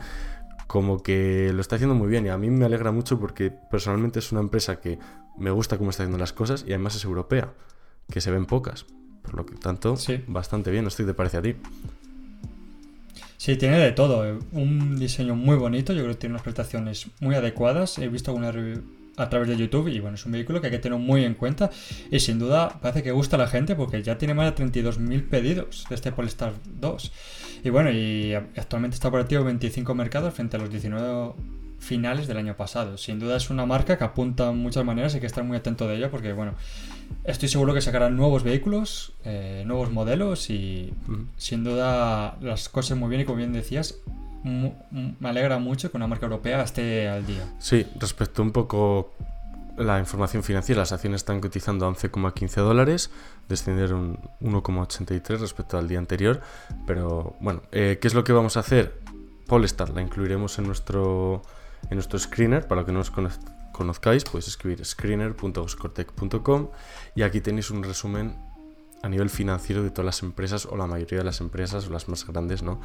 como 0.67 1.01
que 1.01 1.51
lo 1.53 1.61
está 1.61 1.75
haciendo 1.75 1.95
muy 1.95 2.09
bien 2.09 2.25
y 2.25 2.29
a 2.29 2.37
mí 2.37 2.49
me 2.49 2.65
alegra 2.65 2.91
mucho 2.91 3.19
porque 3.19 3.51
personalmente 3.51 4.19
es 4.19 4.33
una 4.33 4.41
empresa 4.41 4.81
que 4.81 4.99
me 5.37 5.49
gusta 5.49 5.77
cómo 5.77 5.89
está 5.89 6.03
haciendo 6.03 6.17
las 6.17 6.33
cosas 6.33 6.65
y 6.67 6.71
además 6.71 6.95
es 6.95 7.05
europea, 7.05 7.53
que 8.11 8.21
se 8.21 8.31
ven 8.31 8.45
pocas. 8.45 8.85
Por 9.21 9.35
lo 9.35 9.45
que 9.45 9.55
tanto, 9.55 9.95
bastante 10.27 10.71
bien, 10.71 10.83
no 10.83 10.89
estoy 10.89 11.05
te 11.05 11.13
parece 11.13 11.37
a 11.37 11.41
ti. 11.41 11.55
Sí, 13.37 13.55
tiene 13.55 13.77
de 13.77 13.91
todo. 13.91 14.25
Eh, 14.25 14.39
un 14.51 14.97
diseño 14.97 15.35
muy 15.35 15.55
bonito, 15.55 15.93
yo 15.93 16.01
creo 16.01 16.13
que 16.13 16.19
tiene 16.19 16.33
unas 16.33 16.43
prestaciones 16.43 17.07
muy 17.19 17.35
adecuadas. 17.35 17.99
He 17.99 18.07
visto 18.09 18.31
alguna 18.31 18.51
review 18.51 18.83
a 19.15 19.29
través 19.29 19.47
de 19.47 19.57
YouTube 19.57 19.87
y 19.87 19.99
bueno, 19.99 20.15
es 20.15 20.25
un 20.25 20.31
vehículo 20.31 20.61
que 20.61 20.67
hay 20.67 20.71
que 20.71 20.79
tener 20.79 20.99
muy 20.99 21.23
en 21.23 21.33
cuenta 21.33 21.71
y 22.11 22.19
sin 22.19 22.37
duda 22.37 22.79
parece 22.79 23.01
que 23.01 23.11
gusta 23.11 23.35
a 23.35 23.39
la 23.39 23.47
gente 23.47 23.75
porque 23.75 24.03
ya 24.03 24.17
tiene 24.19 24.35
más 24.35 24.55
de 24.55 24.63
32.000 24.63 25.27
pedidos 25.27 25.85
de 25.89 25.95
este 25.95 26.11
Polestar 26.11 26.53
2. 26.79 27.11
Y 27.63 27.69
bueno, 27.69 27.91
y 27.91 28.33
actualmente 28.33 28.95
está 28.95 29.07
operativo 29.07 29.41
en 29.41 29.47
25 29.47 29.95
mercados 29.95 30.33
frente 30.33 30.57
a 30.57 30.59
los 30.59 30.69
19 30.69 31.33
finales 31.79 32.27
del 32.27 32.37
año 32.37 32.55
pasado. 32.55 32.97
Sin 32.97 33.19
duda 33.19 33.37
es 33.37 33.49
una 33.49 33.65
marca 33.65 33.97
que 33.97 34.03
apunta 34.03 34.49
en 34.49 34.57
muchas 34.57 34.83
maneras 34.83 35.13
y 35.13 35.17
hay 35.17 35.21
que 35.21 35.27
estar 35.27 35.43
muy 35.43 35.57
atento 35.57 35.87
de 35.87 35.97
ella 35.97 36.11
porque, 36.11 36.33
bueno, 36.33 36.53
estoy 37.23 37.49
seguro 37.49 37.73
que 37.73 37.81
sacarán 37.81 38.15
nuevos 38.15 38.43
vehículos, 38.43 39.13
eh, 39.23 39.63
nuevos 39.65 39.91
modelos 39.91 40.49
y 40.49 40.93
sin 41.37 41.63
duda 41.63 42.37
las 42.41 42.69
cosas 42.69 42.97
muy 42.97 43.09
bien 43.09 43.21
y 43.21 43.25
como 43.25 43.37
bien 43.37 43.53
decías, 43.53 43.95
me 44.43 45.29
alegra 45.29 45.59
mucho 45.59 45.91
que 45.91 45.97
una 45.97 46.07
marca 46.07 46.25
europea 46.25 46.61
esté 46.61 47.07
al 47.09 47.25
día. 47.25 47.43
Sí, 47.59 47.85
respecto 47.99 48.41
un 48.41 48.51
poco 48.51 49.13
la 49.77 49.99
información 49.99 50.43
financiera, 50.43 50.81
las 50.81 50.91
acciones 50.91 51.21
están 51.21 51.39
cotizando 51.39 51.85
a 51.85 51.89
11,15 51.89 52.55
dólares, 52.61 53.11
descendieron 53.47 54.19
1,83 54.41 55.39
respecto 55.39 55.77
al 55.77 55.87
día 55.87 55.99
anterior, 55.99 56.41
pero 56.85 57.35
bueno, 57.39 57.61
eh, 57.71 57.99
¿qué 58.01 58.07
es 58.07 58.13
lo 58.13 58.23
que 58.23 58.33
vamos 58.33 58.57
a 58.57 58.61
hacer? 58.61 58.99
Polestar 59.45 59.89
la 59.89 60.01
incluiremos 60.01 60.57
en 60.59 60.65
nuestro 60.65 61.43
en 61.89 61.95
nuestro 61.95 62.19
screener, 62.19 62.67
para 62.67 62.85
que 62.85 62.91
no 62.91 62.99
os 62.99 63.11
conozcáis, 63.71 64.23
podéis 64.23 64.47
escribir 64.47 64.83
screener.oscortec.com 64.85 66.69
y 67.15 67.21
aquí 67.21 67.41
tenéis 67.41 67.71
un 67.71 67.83
resumen 67.83 68.35
a 69.03 69.09
nivel 69.09 69.29
financiero 69.29 69.83
de 69.83 69.91
todas 69.91 70.05
las 70.05 70.23
empresas 70.23 70.65
o 70.65 70.75
la 70.75 70.87
mayoría 70.87 71.19
de 71.19 71.23
las 71.23 71.39
empresas 71.39 71.87
o 71.87 71.91
las 71.91 72.09
más 72.09 72.25
grandes 72.25 72.63
¿no? 72.63 72.81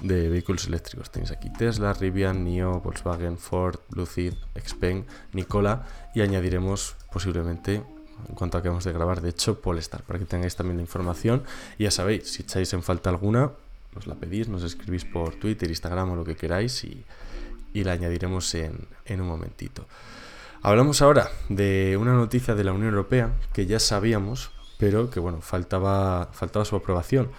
de 0.00 0.28
vehículos 0.28 0.66
eléctricos. 0.66 1.10
Tenéis 1.10 1.32
aquí 1.32 1.50
Tesla, 1.50 1.92
Rivian, 1.92 2.44
NIO, 2.44 2.80
Volkswagen, 2.80 3.36
Ford, 3.36 3.80
Lucid, 3.90 4.34
Xpeng, 4.54 5.04
Nicola 5.32 5.84
y 6.14 6.20
añadiremos 6.20 6.96
posiblemente 7.12 7.82
en 8.28 8.34
cuanto 8.34 8.56
acabamos 8.56 8.84
de 8.84 8.92
grabar, 8.92 9.20
de 9.20 9.28
hecho, 9.28 9.60
Polestar, 9.60 10.02
para 10.02 10.18
que 10.18 10.24
tengáis 10.24 10.56
también 10.56 10.78
la 10.78 10.82
información. 10.82 11.42
Ya 11.78 11.90
sabéis, 11.90 12.32
si 12.32 12.42
echáis 12.42 12.72
en 12.72 12.82
falta 12.82 13.10
alguna, 13.10 13.50
os 13.94 14.06
la 14.06 14.14
pedís, 14.14 14.48
nos 14.48 14.62
escribís 14.62 15.04
por 15.04 15.34
Twitter, 15.34 15.68
Instagram 15.68 16.12
o 16.12 16.16
lo 16.16 16.24
que 16.24 16.34
queráis 16.34 16.82
y, 16.84 17.04
y 17.76 17.84
la 17.84 17.92
añadiremos 17.92 18.54
en, 18.54 18.88
un 19.08 19.26
momentito. 19.26 19.86
Hablamos 20.62 21.02
ahora 21.02 21.28
de 21.50 21.98
una 22.00 22.14
noticia 22.14 22.54
de 22.54 22.64
la 22.64 22.72
Unión 22.72 22.88
Europea 22.88 23.34
que 23.52 23.66
ya 23.66 23.78
sabíamos, 23.78 24.50
pero 24.78 25.10
que 25.10 25.20
bueno, 25.20 25.42
faltaba, 25.42 26.30
faltaba 26.32 26.64
su 26.64 26.74
aprobación. 26.74 27.30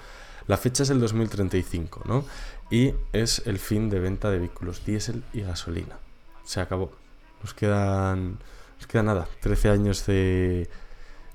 La 0.45 0.57
fecha 0.57 0.83
es 0.83 0.91
el 0.91 0.99
2035, 0.99 2.03
¿no? 2.05 2.23
Y 2.69 2.93
es 3.13 3.41
el 3.47 3.57
fin 3.57 3.89
de 3.89 3.99
venta 3.99 4.29
de 4.29 4.37
vehículos 4.37 4.85
diésel 4.85 5.23
y 5.33 5.41
gasolina. 5.41 5.97
Se 6.43 6.61
acabó. 6.61 6.91
Nos 7.41 7.55
quedan, 7.55 8.37
nos 8.77 8.87
queda 8.87 9.01
nada, 9.01 9.27
13 9.41 9.69
años 9.69 10.05
de, 10.05 10.69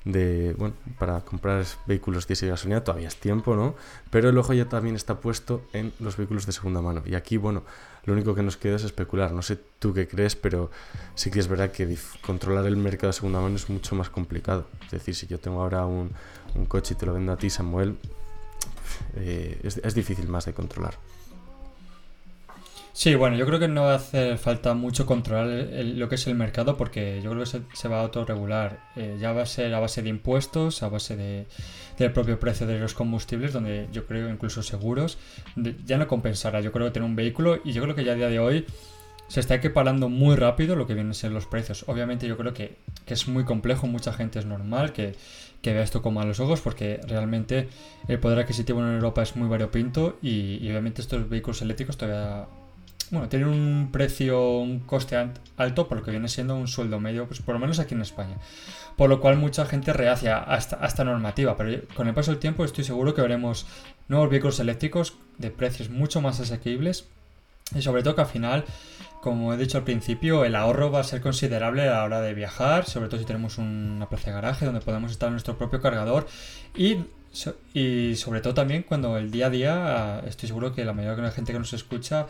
de, 0.04 0.54
bueno, 0.58 0.74
para 0.98 1.20
comprar 1.20 1.64
vehículos 1.86 2.26
diésel 2.26 2.48
y 2.48 2.50
gasolina 2.50 2.82
todavía 2.82 3.08
es 3.08 3.16
tiempo, 3.16 3.54
¿no? 3.54 3.74
Pero 4.10 4.28
el 4.28 4.38
ojo 4.38 4.52
ya 4.52 4.68
también 4.68 4.96
está 4.96 5.20
puesto 5.20 5.62
en 5.72 5.92
los 6.00 6.16
vehículos 6.16 6.46
de 6.46 6.52
segunda 6.52 6.80
mano. 6.80 7.02
Y 7.06 7.14
aquí, 7.14 7.36
bueno, 7.36 7.62
lo 8.04 8.12
único 8.12 8.34
que 8.34 8.42
nos 8.42 8.56
queda 8.56 8.76
es 8.76 8.84
especular. 8.84 9.32
No 9.32 9.42
sé 9.42 9.58
tú 9.78 9.94
qué 9.94 10.08
crees, 10.08 10.34
pero 10.34 10.70
sí 11.14 11.30
que 11.30 11.38
es 11.38 11.48
verdad 11.48 11.70
que 11.70 11.96
controlar 12.20 12.66
el 12.66 12.76
mercado 12.76 13.08
de 13.08 13.12
segunda 13.14 13.40
mano 13.40 13.56
es 13.56 13.70
mucho 13.70 13.94
más 13.94 14.10
complicado. 14.10 14.66
Es 14.84 14.90
decir, 14.90 15.14
si 15.14 15.26
yo 15.26 15.38
tengo 15.38 15.62
ahora 15.62 15.86
un, 15.86 16.10
coche 16.68 16.94
y 16.94 16.96
te 16.96 17.06
lo 17.06 17.14
vendo 17.14 17.32
a 17.32 17.36
ti, 17.36 17.48
Samuel, 17.48 17.96
eh, 19.16 19.58
es 19.62 19.94
difícil 19.94 20.28
más 20.28 20.44
de 20.46 20.52
controlar. 20.52 20.94
Sí, 22.94 23.14
bueno, 23.14 23.36
yo 23.36 23.46
creo 23.46 23.58
que 23.58 23.68
no 23.68 23.88
hacer 23.88 24.36
falta 24.36 24.74
mucho 24.74 25.06
controlar 25.06 25.46
lo 25.82 26.08
que 26.10 26.16
es 26.16 26.26
el 26.26 26.34
mercado 26.34 26.76
porque 26.76 27.22
yo 27.22 27.30
creo 27.30 27.44
que 27.44 27.62
se, 27.72 27.88
va 27.88 28.00
a 28.00 28.02
autorregular. 28.02 28.80
Eh, 28.96 29.16
ya 29.18 29.32
va 29.32 29.42
a 29.42 29.46
ser 29.46 29.74
a 29.74 29.80
base 29.80 30.02
de 30.02 30.10
impuestos, 30.10 30.82
a 30.82 30.90
base 30.90 31.16
de, 31.16 31.46
del 31.98 32.12
propio 32.12 32.38
precio 32.38 32.66
de 32.66 32.78
los 32.78 32.92
combustibles, 32.92 33.54
donde 33.54 33.88
yo 33.92 34.06
creo 34.06 34.28
incluso 34.28 34.62
seguros, 34.62 35.16
ya 35.86 35.96
no 35.96 36.06
compensará. 36.06 36.60
Yo 36.60 36.70
creo 36.70 36.86
que 36.86 36.92
tener 36.92 37.08
un 37.08 37.16
vehículo 37.16 37.60
y 37.64 37.72
yo 37.72 37.82
creo 37.82 37.94
que 37.94 38.04
ya 38.04 38.12
a 38.12 38.16
día 38.16 38.28
de 38.28 38.38
hoy 38.38 38.66
se 39.26 39.40
está 39.40 39.54
equiparando 39.54 40.10
muy 40.10 40.36
rápido 40.36 40.76
lo 40.76 40.86
que 40.86 40.92
vienen 40.92 41.12
a 41.12 41.14
ser 41.14 41.32
los 41.32 41.46
precios. 41.46 41.86
Obviamente 41.88 42.26
yo 42.26 42.36
creo 42.36 42.52
que, 42.52 42.76
es 43.06 43.26
muy 43.26 43.44
complejo, 43.44 43.86
mucha 43.86 44.12
gente 44.12 44.38
es 44.38 44.44
normal 44.44 44.92
que, 44.92 45.14
que, 45.62 45.72
vea 45.72 45.82
esto 45.82 46.02
con 46.02 46.12
malos 46.12 46.40
ojos 46.40 46.60
porque 46.60 47.00
realmente 47.08 47.70
el 48.08 48.18
poder 48.18 48.40
adquisitivo 48.40 48.80
en 48.80 48.92
Europa 48.92 49.22
es 49.22 49.34
muy 49.34 49.48
variopinto 49.48 50.18
y, 50.20 50.58
y 50.60 50.68
obviamente 50.68 51.00
estos 51.00 51.28
vehículos 51.28 51.62
eléctricos 51.62 51.96
todavía 51.96 52.46
bueno, 53.12 53.28
tienen 53.28 53.48
un 53.48 53.90
precio, 53.92 54.58
un 54.58 54.80
coste 54.80 55.16
alto 55.58 55.86
por 55.86 55.98
lo 55.98 56.02
que 56.02 56.10
viene 56.10 56.28
siendo 56.28 56.56
un 56.56 56.66
sueldo 56.66 56.98
medio, 56.98 57.26
pues 57.26 57.40
por 57.40 57.54
lo 57.54 57.60
menos 57.60 57.78
aquí 57.78 57.94
en 57.94 58.00
España. 58.00 58.38
Por 58.96 59.10
lo 59.10 59.20
cual 59.20 59.36
mucha 59.36 59.66
gente 59.66 59.92
rehacia 59.92 60.42
a 60.42 60.56
esta, 60.56 61.04
normativa, 61.04 61.56
pero 61.56 61.82
con 61.94 62.08
el 62.08 62.14
paso 62.14 62.30
del 62.30 62.40
tiempo 62.40 62.64
estoy 62.64 62.84
seguro 62.84 63.14
que 63.14 63.20
veremos 63.20 63.66
nuevos 64.08 64.30
vehículos 64.30 64.60
eléctricos 64.60 65.18
de 65.36 65.50
precios 65.50 65.90
mucho 65.90 66.22
más 66.22 66.40
asequibles 66.40 67.06
y 67.74 67.82
sobre 67.82 68.02
todo 68.02 68.14
que 68.14 68.22
al 68.22 68.26
final 68.26 68.64
como 69.20 69.54
he 69.54 69.56
dicho 69.56 69.78
al 69.78 69.84
principio, 69.84 70.44
el 70.44 70.56
ahorro 70.56 70.90
va 70.90 70.98
a 70.98 71.04
ser 71.04 71.20
considerable 71.20 71.82
a 71.82 71.92
la 71.92 72.04
hora 72.04 72.20
de 72.20 72.34
viajar, 72.34 72.86
sobre 72.86 73.08
todo 73.08 73.20
si 73.20 73.24
tenemos 73.24 73.56
una 73.56 74.08
plaza 74.08 74.30
de 74.30 74.34
garaje 74.34 74.66
donde 74.66 74.80
podemos 74.80 75.12
estar 75.12 75.30
nuestro 75.30 75.56
propio 75.56 75.80
cargador 75.80 76.26
y, 76.74 77.04
y 77.72 78.16
sobre 78.16 78.40
todo 78.40 78.52
también 78.52 78.82
cuando 78.82 79.16
el 79.16 79.30
día 79.30 79.46
a 79.46 79.50
día, 79.50 80.22
estoy 80.26 80.48
seguro 80.48 80.74
que 80.74 80.84
la 80.84 80.92
mayoría 80.92 81.14
de 81.14 81.22
la 81.22 81.30
gente 81.30 81.52
que 81.52 81.58
nos 81.60 81.72
escucha 81.72 82.26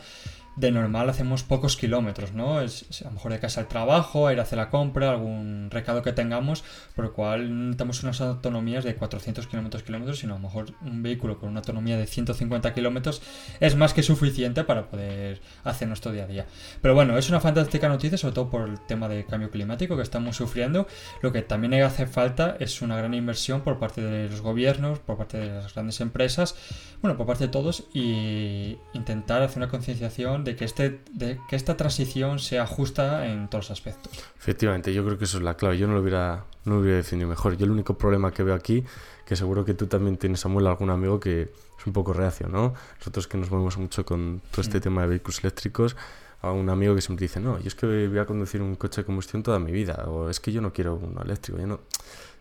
de 0.56 0.70
normal 0.70 1.08
hacemos 1.08 1.42
pocos 1.42 1.76
kilómetros, 1.76 2.32
¿no? 2.32 2.60
Es, 2.60 3.02
a 3.02 3.06
lo 3.06 3.12
mejor 3.12 3.32
de 3.32 3.40
casa 3.40 3.60
al 3.60 3.68
trabajo, 3.68 4.30
ir 4.30 4.38
a 4.38 4.42
hacer 4.42 4.58
la 4.58 4.68
compra, 4.70 5.10
algún 5.10 5.68
recado 5.70 6.02
que 6.02 6.12
tengamos, 6.12 6.62
por 6.94 7.06
lo 7.06 7.12
cual 7.12 7.64
necesitamos 7.64 8.02
unas 8.02 8.20
autonomías 8.20 8.84
de 8.84 8.94
400 8.94 9.46
kilómetros, 9.46 9.82
kilómetros, 9.82 10.18
sino 10.18 10.34
a 10.34 10.38
lo 10.38 10.42
mejor 10.42 10.66
un 10.82 11.02
vehículo 11.02 11.38
con 11.38 11.48
una 11.48 11.60
autonomía 11.60 11.96
de 11.96 12.06
150 12.06 12.74
kilómetros 12.74 13.22
es 13.60 13.76
más 13.76 13.94
que 13.94 14.02
suficiente 14.02 14.64
para 14.64 14.90
poder 14.90 15.40
hacer 15.64 15.88
nuestro 15.88 16.12
día 16.12 16.24
a 16.24 16.26
día. 16.26 16.46
Pero 16.80 16.94
bueno, 16.94 17.16
es 17.16 17.28
una 17.28 17.40
fantástica 17.40 17.88
noticia, 17.88 18.18
sobre 18.18 18.34
todo 18.34 18.50
por 18.50 18.68
el 18.68 18.80
tema 18.80 19.08
del 19.08 19.24
cambio 19.26 19.50
climático 19.50 19.96
que 19.96 20.02
estamos 20.02 20.36
sufriendo. 20.36 20.86
Lo 21.22 21.32
que 21.32 21.42
también 21.42 21.74
hace 21.82 22.06
falta 22.06 22.56
es 22.60 22.82
una 22.82 22.96
gran 22.96 23.14
inversión 23.14 23.62
por 23.62 23.78
parte 23.78 24.02
de 24.02 24.28
los 24.28 24.40
gobiernos, 24.42 24.98
por 24.98 25.16
parte 25.16 25.38
de 25.38 25.48
las 25.48 25.72
grandes 25.72 26.00
empresas, 26.00 26.54
bueno, 27.00 27.16
por 27.16 27.26
parte 27.26 27.44
de 27.44 27.50
todos, 27.50 27.84
y 27.94 28.76
intentar 28.92 29.42
hacer 29.42 29.58
una 29.58 29.68
concienciación 29.68 30.41
de 30.44 30.56
que, 30.56 30.64
este, 30.64 31.00
de 31.12 31.38
que 31.48 31.56
esta 31.56 31.76
transición 31.76 32.38
sea 32.38 32.66
justa 32.66 33.26
en 33.26 33.48
todos 33.48 33.64
los 33.66 33.70
aspectos. 33.70 34.12
Efectivamente, 34.38 34.92
yo 34.92 35.04
creo 35.04 35.18
que 35.18 35.24
eso 35.24 35.38
es 35.38 35.42
la 35.42 35.56
clave. 35.56 35.78
Yo 35.78 35.86
no 35.86 35.94
lo 35.94 36.00
hubiera, 36.00 36.44
no 36.64 36.74
lo 36.74 36.80
hubiera 36.80 36.98
definido 36.98 37.28
mejor. 37.28 37.56
Yo 37.56 37.64
el 37.64 37.70
único 37.70 37.96
problema 37.96 38.32
que 38.32 38.42
veo 38.42 38.54
aquí, 38.54 38.84
que 39.26 39.36
seguro 39.36 39.64
que 39.64 39.74
tú 39.74 39.86
también 39.86 40.16
tienes, 40.16 40.40
Samuel, 40.40 40.66
algún 40.66 40.90
amigo 40.90 41.20
que 41.20 41.42
es 41.42 41.86
un 41.86 41.92
poco 41.92 42.12
reacio, 42.12 42.48
¿no? 42.48 42.74
Nosotros 42.98 43.26
que 43.26 43.38
nos 43.38 43.50
movemos 43.50 43.76
mucho 43.78 44.04
con 44.04 44.40
todo 44.50 44.62
este 44.62 44.78
mm. 44.78 44.82
tema 44.82 45.02
de 45.02 45.08
vehículos 45.08 45.40
eléctricos, 45.40 45.96
a 46.42 46.50
un 46.50 46.68
amigo 46.68 46.94
que 46.94 47.00
siempre 47.00 47.24
dice, 47.24 47.40
no, 47.40 47.58
yo 47.60 47.68
es 47.68 47.74
que 47.74 48.08
voy 48.08 48.18
a 48.18 48.26
conducir 48.26 48.60
un 48.62 48.74
coche 48.74 49.02
de 49.02 49.04
combustión 49.04 49.42
toda 49.42 49.60
mi 49.60 49.70
vida, 49.70 50.04
o 50.08 50.28
es 50.28 50.40
que 50.40 50.50
yo 50.52 50.60
no 50.60 50.72
quiero 50.72 50.96
uno 50.96 51.22
eléctrico, 51.22 51.58
yo 51.58 51.66
no... 51.66 51.80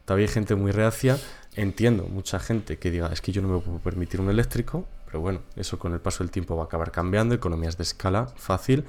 Todavía 0.05 0.25
hay 0.25 0.33
gente 0.33 0.55
muy 0.55 0.71
reacia, 0.71 1.19
entiendo 1.55 2.05
mucha 2.05 2.39
gente 2.39 2.79
que 2.79 2.89
diga, 2.89 3.11
es 3.13 3.21
que 3.21 3.31
yo 3.31 3.43
no 3.43 3.47
me 3.47 3.59
puedo 3.59 3.77
permitir 3.77 4.19
un 4.19 4.31
eléctrico, 4.31 4.87
pero 5.11 5.19
bueno, 5.19 5.41
eso 5.57 5.77
con 5.77 5.91
el 5.91 5.99
paso 5.99 6.23
del 6.23 6.31
tiempo 6.31 6.55
va 6.55 6.63
a 6.63 6.65
acabar 6.67 6.89
cambiando, 6.89 7.35
economías 7.35 7.77
de 7.77 7.83
escala, 7.83 8.27
fácil. 8.37 8.85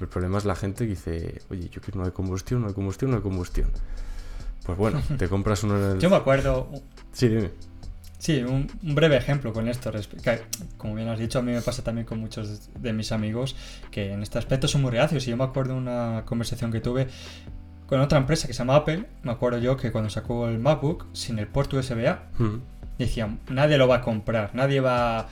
El 0.00 0.06
problema 0.06 0.38
es 0.38 0.44
la 0.44 0.54
gente 0.54 0.84
que 0.84 0.90
dice, 0.90 1.42
oye, 1.50 1.68
yo 1.68 1.80
quiero 1.80 1.98
uno 1.98 2.04
de 2.04 2.12
combustión, 2.12 2.60
uno 2.60 2.68
de 2.68 2.74
combustión, 2.74 3.10
uno 3.10 3.16
de 3.18 3.22
combustión. 3.24 3.70
Pues 4.64 4.78
bueno, 4.78 5.02
te 5.18 5.28
compras 5.28 5.64
uno 5.64 5.76
en 5.76 5.96
el... 5.96 5.98
Yo 5.98 6.08
me 6.08 6.16
acuerdo... 6.16 6.70
Sí, 7.12 7.26
dime. 7.26 7.50
Sí, 8.18 8.44
un, 8.44 8.68
breve 8.82 9.16
ejemplo 9.16 9.52
con 9.52 9.68
esto. 9.68 9.90
como 10.76 10.94
bien 10.94 11.08
has 11.08 11.18
dicho, 11.18 11.40
a 11.40 11.42
mí 11.42 11.50
me 11.50 11.60
pasa 11.62 11.82
también 11.82 12.06
con 12.06 12.20
muchos 12.20 12.70
de 12.80 12.92
mis 12.92 13.10
amigos 13.10 13.56
que 13.90 14.12
en 14.12 14.22
este 14.22 14.38
aspecto 14.38 14.68
son 14.68 14.82
muy 14.82 14.92
reacios. 14.92 15.26
Y 15.26 15.30
yo 15.30 15.36
me 15.36 15.44
acuerdo 15.44 15.74
de 15.74 15.80
una 15.80 16.22
conversación 16.26 16.70
que 16.70 16.80
tuve 16.80 17.08
con 17.88 18.00
otra 18.00 18.18
empresa 18.18 18.46
que 18.46 18.52
se 18.52 18.60
llama 18.60 18.76
Apple. 18.76 19.06
Me 19.24 19.32
acuerdo 19.32 19.58
yo 19.58 19.76
que 19.76 19.90
cuando 19.90 20.10
sacó 20.10 20.48
el 20.48 20.60
MacBook 20.60 21.06
sin 21.12 21.40
el 21.40 21.48
puerto 21.48 21.76
USB-A, 21.76 22.22
decían, 22.98 23.40
nadie 23.50 23.78
lo 23.78 23.88
va 23.88 23.96
a 23.96 24.00
comprar, 24.02 24.54
nadie 24.54 24.80
va 24.80 25.20
a 25.20 25.28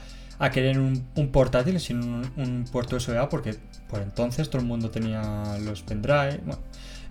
querer 0.51 0.79
un, 0.79 1.05
portátil 1.31 1.79
sin 1.79 2.01
un, 2.03 2.65
puerto 2.71 2.97
USB 2.97 3.27
porque 3.29 3.55
por 3.89 4.01
entonces 4.01 4.49
todo 4.49 4.61
el 4.61 4.67
mundo 4.67 4.89
tenía 4.89 5.57
los 5.59 5.81
pendrive. 5.81 6.41
Bueno, 6.45 6.61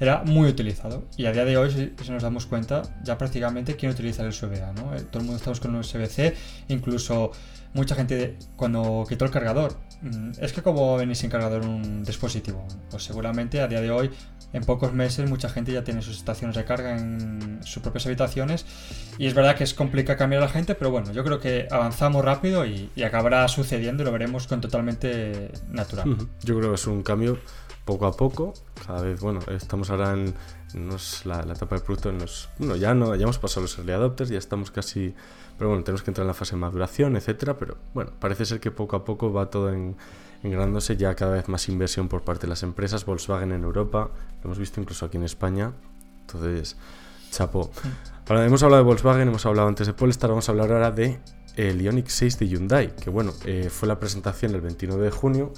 era 0.00 0.22
muy 0.24 0.48
utilizado. 0.48 1.04
Y 1.16 1.26
a 1.26 1.32
día 1.32 1.44
de 1.44 1.56
hoy, 1.56 1.70
si, 1.70 2.10
nos 2.10 2.22
damos 2.22 2.46
cuenta, 2.46 2.82
ya 3.02 3.16
prácticamente 3.16 3.76
quién 3.76 3.92
utiliza 3.92 4.22
el 4.22 4.28
USB. 4.28 4.54
Eh, 4.54 4.62
todo 5.10 5.20
el 5.20 5.26
mundo 5.26 5.36
estamos 5.36 5.60
con 5.60 5.74
el 5.74 5.80
USB-C, 5.80 6.34
incluso 6.68 7.32
mucha 7.72 7.94
gente 7.94 8.36
cuando 8.56 9.04
quitó 9.08 9.24
el 9.24 9.30
cargador. 9.30 9.76
Mm, 10.04 10.32
es 10.38 10.52
que 10.52 10.62
como 10.62 10.98
venís 10.98 11.18
sin 11.18 11.30
cargador 11.30 11.62
un 11.62 12.04
dispositivo, 12.04 12.66
pues 12.90 13.04
seguramente 13.04 13.62
a 13.62 13.68
día 13.68 13.80
de 13.80 13.90
hoy 13.90 14.10
en 14.52 14.62
pocos 14.62 14.92
meses 14.92 15.28
mucha 15.30 15.48
gente 15.48 15.72
ya 15.72 15.82
tiene 15.82 16.02
sus 16.02 16.18
estaciones 16.18 16.54
de 16.56 16.64
carga 16.66 16.94
en 16.94 17.60
sus 17.64 17.82
propias 17.82 18.04
habitaciones 18.04 18.66
y 19.16 19.26
es 19.26 19.32
verdad 19.32 19.56
que 19.56 19.64
es 19.64 19.72
complicado 19.72 20.18
cambiar 20.18 20.42
a 20.42 20.46
la 20.46 20.52
gente, 20.52 20.74
pero 20.74 20.90
bueno, 20.90 21.10
yo 21.12 21.24
creo 21.24 21.40
que 21.40 21.66
avanzamos 21.70 22.22
rápido 22.22 22.66
y, 22.66 22.90
acabará 23.02 23.48
sucediendo 23.48 24.02
y 24.02 24.06
lo 24.06 24.12
veremos 24.12 24.46
con 24.46 24.60
totalmente 24.60 25.50
natural. 25.70 26.16
Yo 26.42 26.58
creo 26.58 26.70
que 26.70 26.74
es 26.74 26.86
un 26.86 27.02
cambio 27.02 27.38
poco 27.84 28.06
a 28.06 28.12
poco, 28.12 28.54
cada 28.86 29.02
vez, 29.02 29.20
bueno, 29.20 29.40
estamos 29.48 29.90
ahora 29.90 30.12
en, 30.12 30.34
la, 31.24 31.40
etapa 31.40 31.76
de 31.76 31.82
producto, 31.82 32.12
nos, 32.12 32.48
bueno, 32.58 32.76
ya, 32.76 32.94
no, 32.94 33.14
ya 33.14 33.24
hemos 33.24 33.38
pasado 33.38 33.62
los 33.62 33.78
early 33.78 33.92
adopters, 33.92 34.30
ya 34.30 34.38
estamos 34.38 34.70
casi, 34.70 35.14
pero 35.58 35.70
bueno, 35.70 35.84
tenemos 35.84 36.02
que 36.02 36.10
entrar 36.10 36.24
en 36.24 36.28
la 36.28 36.34
fase 36.34 36.56
de 36.56 36.60
maduración, 36.60 37.16
etcétera, 37.16 37.56
pero 37.58 37.76
bueno, 37.92 38.12
parece 38.18 38.46
ser 38.46 38.60
que 38.60 38.70
poco 38.70 38.96
a 38.96 39.04
poco 39.04 39.32
va 39.32 39.50
todo 39.50 39.70
en 39.70 39.96
engrandándose 40.42 40.96
ya 40.98 41.14
cada 41.14 41.32
vez 41.32 41.48
más 41.48 41.68
inversión 41.70 42.08
por 42.08 42.22
parte 42.22 42.42
de 42.42 42.48
las 42.48 42.62
empresas, 42.62 43.06
Volkswagen 43.06 43.52
en 43.52 43.64
Europa, 43.64 44.10
lo 44.42 44.44
hemos 44.44 44.58
visto 44.58 44.80
incluso 44.80 45.06
aquí 45.06 45.16
en 45.16 45.24
España, 45.24 45.72
entonces, 46.20 46.76
chapo. 47.30 47.70
Ahora 48.28 48.44
hemos 48.44 48.62
hablado 48.62 48.82
de 48.82 48.86
Volkswagen, 48.86 49.28
hemos 49.28 49.44
hablado 49.46 49.68
antes 49.68 49.86
de 49.86 49.94
Polestar, 49.94 50.30
vamos 50.30 50.48
a 50.48 50.52
hablar 50.52 50.70
ahora 50.70 50.90
de 50.90 51.18
el 51.56 51.80
Ioniq 51.80 52.08
6 52.08 52.38
de 52.38 52.48
Hyundai, 52.48 52.94
que 52.96 53.10
bueno, 53.10 53.32
eh, 53.44 53.68
fue 53.70 53.88
la 53.88 53.98
presentación 53.98 54.54
el 54.54 54.60
29 54.60 55.04
de 55.04 55.10
junio, 55.10 55.52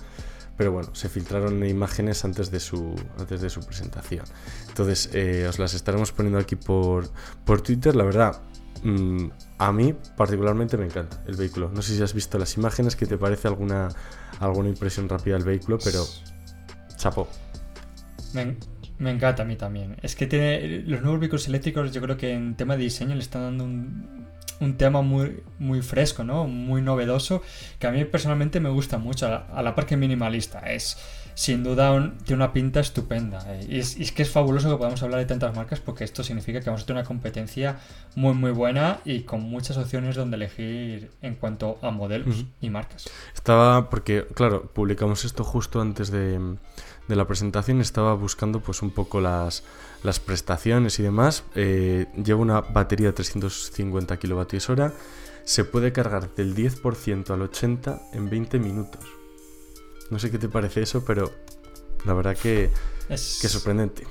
pero 0.57 0.73
bueno, 0.73 0.95
se 0.95 1.09
filtraron 1.09 1.65
imágenes 1.67 2.25
antes 2.25 2.51
de 2.51 2.61
su, 2.61 2.95
antes 3.19 3.41
de 3.41 3.51
su 3.51 3.61
presentación. 3.61 4.25
Entonces, 4.69 5.11
eh, 5.13 5.47
os 5.49 5.59
las 5.59 5.75
estaremos 5.75 6.13
poniendo 6.13 6.39
aquí 6.39 6.57
por, 6.57 7.11
por 7.45 7.61
Twitter, 7.61 7.95
la 7.95 8.05
verdad. 8.05 8.41
Mm, 8.83 9.29
a 9.59 9.73
mí 9.73 9.95
particularmente 10.17 10.77
me 10.77 10.87
encanta 10.87 11.23
el 11.27 11.37
vehículo. 11.37 11.71
No 11.71 11.83
sé 11.83 11.97
si 11.97 12.03
has 12.03 12.15
visto 12.15 12.39
las 12.39 12.57
imágenes, 12.57 12.97
que 12.97 13.07
te 13.07 13.19
parece 13.19 13.49
alguna, 13.49 13.89
alguna 14.41 14.69
impresión 14.69 15.09
rápida 15.09 15.35
del 15.35 15.45
vehículo, 15.45 15.79
pero 15.83 16.05
chapo. 16.97 17.29
Me, 18.33 18.57
me, 18.99 19.11
encanta 19.11 19.43
a 19.43 19.47
mí 19.47 19.57
también. 19.57 19.97
Es 20.03 20.17
que 20.17 20.27
tiene 20.27 20.83
los 20.87 21.03
nuevos 21.03 21.21
vehículos 21.21 21.49
eléctricos, 21.49 21.93
yo 21.93 22.01
creo 22.01 22.17
que 22.17 22.33
en 22.33 22.55
tema 22.55 22.77
de 22.77 22.85
diseño 22.85 23.15
le 23.15 23.23
están 23.23 23.43
dando 23.43 23.65
un, 23.65 24.26
un 24.61 24.77
tema 24.77 25.03
muy, 25.03 25.43
muy 25.59 25.83
fresco, 25.83 26.25
¿no? 26.25 26.47
Muy 26.47 26.83
novedoso, 26.83 27.43
que 27.79 27.87
a 27.87 27.91
mí 27.91 28.05
personalmente 28.05 28.61
me 28.61 28.71
gusta 28.71 28.99
mucho, 28.99 29.27
a 29.27 29.63
la, 29.63 29.75
par 29.75 29.87
que 29.87 29.97
minimalista. 29.97 30.61
Es 30.61 30.97
sin 31.35 31.63
duda 31.63 32.15
tiene 32.25 32.43
una 32.43 32.53
pinta 32.55 32.81
estupenda. 32.81 33.45
Eh, 33.47 33.67
y, 33.69 33.79
es, 33.79 34.13
que 34.13 34.23
es 34.23 34.31
fabuloso 34.31 34.71
que 34.71 34.77
podamos 34.77 35.03
hablar 35.03 35.21
de 35.21 35.27
tantas 35.27 35.55
marcas 35.55 35.81
porque 35.81 36.03
esto 36.03 36.25
significa 36.25 36.61
que 36.61 36.71
vamos 36.71 36.83
a 36.83 36.87
tener 36.87 37.03
una 37.03 37.07
competencia 37.07 37.77
muy 38.15 38.33
muy 38.33 38.53
buena 38.53 39.01
y 39.05 39.21
con 39.21 39.43
muchas 39.43 39.77
opciones 39.77 40.17
donde 40.17 40.37
elegir 40.37 41.11
en 41.21 41.35
cuanto 41.35 41.79
a 41.83 41.91
modelos 41.91 42.47
y 42.63 42.71
marcas. 42.71 43.11
Estaba, 43.35 43.91
porque 43.91 44.27
claro, 44.35 44.71
publicamos 44.73 45.27
esto 45.27 45.45
justo 45.45 45.83
antes 45.83 46.11
de, 46.11 46.57
de 47.09 47.17
la 47.17 47.27
presentación, 47.27 47.81
estaba 47.81 48.15
buscando 48.15 48.61
pues 48.61 48.83
un 48.83 48.91
poco 48.91 49.21
las, 49.21 49.63
las 50.03 50.21
prestaciones 50.21 50.99
y 50.99 51.03
demás. 51.03 51.45
Eh, 51.55 52.07
lleva 52.23 52.41
una 52.41 52.61
batería 52.61 53.09
de 53.09 53.13
350 53.13 54.19
kWh. 54.19 54.93
Se 55.45 55.65
puede 55.65 55.93
cargar 55.93 56.35
del 56.35 56.57
10% 56.57 57.31
al 57.31 57.51
80% 57.51 58.01
en 58.13 58.31
20 58.31 58.59
minutos. 58.59 59.05
No 60.11 60.19
sé 60.19 60.31
qué 60.31 60.39
te 60.39 60.49
parece 60.49 60.83
eso, 60.83 61.05
pero 61.05 61.33
la 62.05 62.15
verdad 62.15 62.37
que 62.37 62.71
es, 63.09 63.39
que 63.41 63.49
sorprendente. 63.49 64.07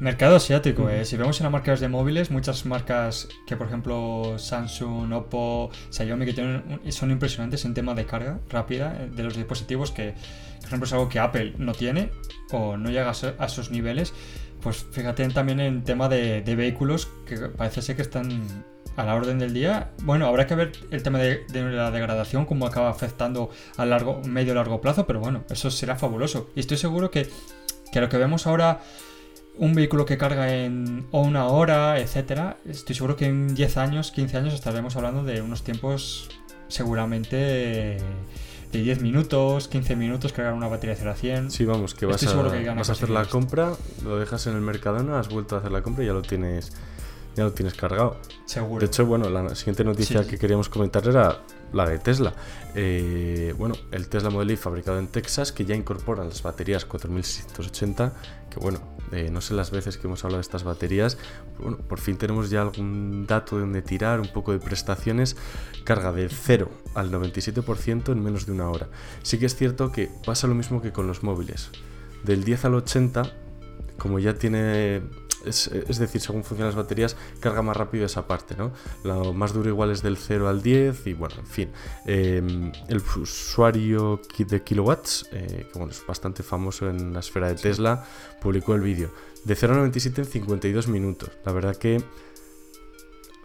Mercado 0.00 0.36
asiático, 0.36 0.88
eh. 0.90 1.04
si 1.04 1.16
vemos 1.16 1.40
en 1.40 1.44
las 1.44 1.52
marcas 1.52 1.80
de 1.80 1.88
móviles, 1.88 2.30
muchas 2.30 2.66
marcas 2.66 3.28
que 3.46 3.56
por 3.56 3.68
ejemplo 3.68 4.38
Samsung, 4.38 5.12
Oppo, 5.12 5.70
Xiaomi, 5.90 6.26
que 6.26 6.32
tienen, 6.32 6.80
son 6.90 7.10
impresionantes 7.10 7.64
en 7.64 7.74
tema 7.74 7.94
de 7.94 8.04
carga 8.04 8.40
rápida 8.50 8.96
eh, 9.00 9.10
de 9.14 9.22
los 9.22 9.36
dispositivos, 9.36 9.92
que 9.92 10.14
por 10.58 10.66
ejemplo 10.66 10.86
es 10.86 10.92
algo 10.92 11.08
que 11.08 11.20
Apple 11.20 11.54
no 11.58 11.72
tiene 11.72 12.10
o 12.50 12.76
no 12.76 12.90
llega 12.90 13.10
a 13.10 13.46
esos 13.46 13.70
niveles. 13.70 14.12
Pues 14.60 14.86
fíjate 14.90 15.28
también 15.28 15.60
en 15.60 15.84
tema 15.84 16.08
de, 16.08 16.42
de 16.42 16.56
vehículos 16.56 17.08
que 17.26 17.36
parece 17.36 17.82
ser 17.82 17.96
que 17.96 18.02
están 18.02 18.64
a 18.96 19.04
la 19.04 19.14
orden 19.14 19.38
del 19.38 19.54
día. 19.54 19.90
Bueno, 20.02 20.26
habrá 20.26 20.46
que 20.46 20.54
ver 20.54 20.72
el 20.90 21.02
tema 21.02 21.18
de, 21.18 21.44
la 21.52 21.90
degradación, 21.90 22.46
cómo 22.46 22.66
acaba 22.66 22.90
afectando 22.90 23.50
a 23.76 23.84
largo, 23.84 24.20
medio 24.22 24.54
largo 24.54 24.80
plazo, 24.80 25.06
pero 25.06 25.20
bueno, 25.20 25.44
eso 25.50 25.70
será 25.70 25.96
fabuloso. 25.96 26.50
Y 26.54 26.60
estoy 26.60 26.76
seguro 26.76 27.10
que, 27.10 27.28
que 27.92 28.00
lo 28.00 28.08
que 28.08 28.18
vemos 28.18 28.46
ahora, 28.46 28.80
un 29.56 29.74
vehículo 29.74 30.04
que 30.04 30.18
carga 30.18 30.52
en 30.54 31.06
una 31.12 31.46
hora, 31.46 31.98
etcétera, 32.00 32.56
estoy 32.68 32.94
seguro 32.94 33.16
que 33.16 33.26
en 33.26 33.54
10 33.54 33.76
años, 33.76 34.10
15 34.10 34.36
años 34.36 34.54
estaremos 34.54 34.96
hablando 34.96 35.22
de 35.22 35.42
unos 35.42 35.62
tiempos 35.62 36.28
seguramente 36.68 37.36
de 37.36 37.98
10 38.72 39.02
minutos, 39.02 39.68
15 39.68 39.94
minutos 39.96 40.32
cargar 40.32 40.54
una 40.54 40.66
batería 40.66 40.94
de 40.94 41.00
0 41.00 41.10
a 41.10 41.14
100. 41.14 41.50
Sí, 41.50 41.64
vamos, 41.64 41.94
que 41.94 42.06
vas, 42.06 42.22
a, 42.26 42.34
vas 42.34 42.88
a 42.88 42.92
hacer 42.92 43.10
la 43.10 43.24
compra, 43.26 43.72
lo 44.02 44.18
dejas 44.18 44.46
en 44.48 44.54
el 44.54 44.60
Mercadona, 44.60 45.20
has 45.20 45.28
vuelto 45.28 45.54
a 45.54 45.60
hacer 45.60 45.70
la 45.70 45.82
compra 45.82 46.02
y 46.02 46.08
ya 46.08 46.12
lo 46.12 46.22
tienes 46.22 46.72
ya 47.36 47.44
lo 47.44 47.52
tienes 47.52 47.74
cargado. 47.74 48.16
Seguro. 48.44 48.80
De 48.80 48.86
hecho, 48.86 49.06
bueno, 49.06 49.28
la 49.28 49.54
siguiente 49.54 49.84
noticia 49.84 50.26
que 50.26 50.38
queríamos 50.38 50.68
comentar 50.68 51.06
era 51.06 51.40
la 51.74 51.88
de 51.88 51.98
Tesla. 51.98 52.32
Eh, 52.74 53.54
bueno, 53.58 53.74
el 53.90 54.08
Tesla 54.08 54.30
Model 54.30 54.52
Y 54.52 54.56
fabricado 54.56 54.98
en 54.98 55.08
Texas, 55.08 55.52
que 55.52 55.64
ya 55.64 55.74
incorporan 55.74 56.28
las 56.28 56.42
baterías 56.42 56.84
4680, 56.84 58.12
que 58.50 58.60
bueno, 58.60 58.80
eh, 59.12 59.28
no 59.30 59.40
sé 59.40 59.54
las 59.54 59.70
veces 59.70 59.98
que 59.98 60.06
hemos 60.06 60.24
hablado 60.24 60.38
de 60.38 60.42
estas 60.42 60.64
baterías, 60.64 61.18
bueno, 61.58 61.78
por 61.78 62.00
fin 62.00 62.16
tenemos 62.16 62.50
ya 62.50 62.62
algún 62.62 63.26
dato 63.26 63.56
de 63.56 63.62
donde 63.62 63.82
tirar, 63.82 64.20
un 64.20 64.28
poco 64.28 64.52
de 64.52 64.58
prestaciones, 64.58 65.36
carga 65.84 66.12
de 66.12 66.28
0 66.28 66.70
al 66.94 67.10
97% 67.10 68.12
en 68.12 68.22
menos 68.22 68.46
de 68.46 68.52
una 68.52 68.68
hora. 68.68 68.88
Sí 69.22 69.38
que 69.38 69.46
es 69.46 69.56
cierto 69.56 69.92
que 69.92 70.10
pasa 70.24 70.46
lo 70.46 70.54
mismo 70.54 70.80
que 70.80 70.92
con 70.92 71.06
los 71.06 71.22
móviles. 71.22 71.70
Del 72.24 72.44
10 72.44 72.64
al 72.64 72.74
80, 72.74 73.22
como 73.98 74.18
ya 74.18 74.34
tiene 74.34 75.02
es, 75.46 75.98
decir, 75.98 76.20
según 76.20 76.44
funcionan 76.44 76.68
las 76.68 76.76
baterías, 76.76 77.16
carga 77.40 77.62
más 77.62 77.76
rápido 77.76 78.06
esa 78.06 78.26
parte, 78.26 78.54
¿no? 78.56 78.72
Lo 79.02 79.32
más 79.32 79.52
duro 79.52 79.68
igual 79.68 79.90
es 79.90 80.02
del 80.02 80.16
0 80.16 80.48
al 80.48 80.62
10 80.62 81.06
y 81.06 81.12
bueno, 81.14 81.36
en 81.38 81.46
fin. 81.46 81.70
Em, 82.06 82.72
el 82.88 83.02
usuario 83.16 84.20
de 84.38 84.62
kilowatts, 84.62 85.28
eh, 85.32 85.68
que 85.72 85.78
bueno, 85.78 85.92
es 85.92 86.04
bastante 86.06 86.42
famoso 86.42 86.88
en 86.88 87.12
la 87.12 87.20
esfera 87.20 87.48
de 87.48 87.54
Tesla, 87.54 88.04
publicó 88.40 88.74
el 88.74 88.80
vídeo 88.80 89.10
de 89.44 89.54
0 89.54 89.74
a 89.74 89.76
97 89.78 90.22
en 90.22 90.26
52 90.26 90.88
minutos. 90.88 91.30
La 91.44 91.52
verdad 91.52 91.76
que 91.76 92.02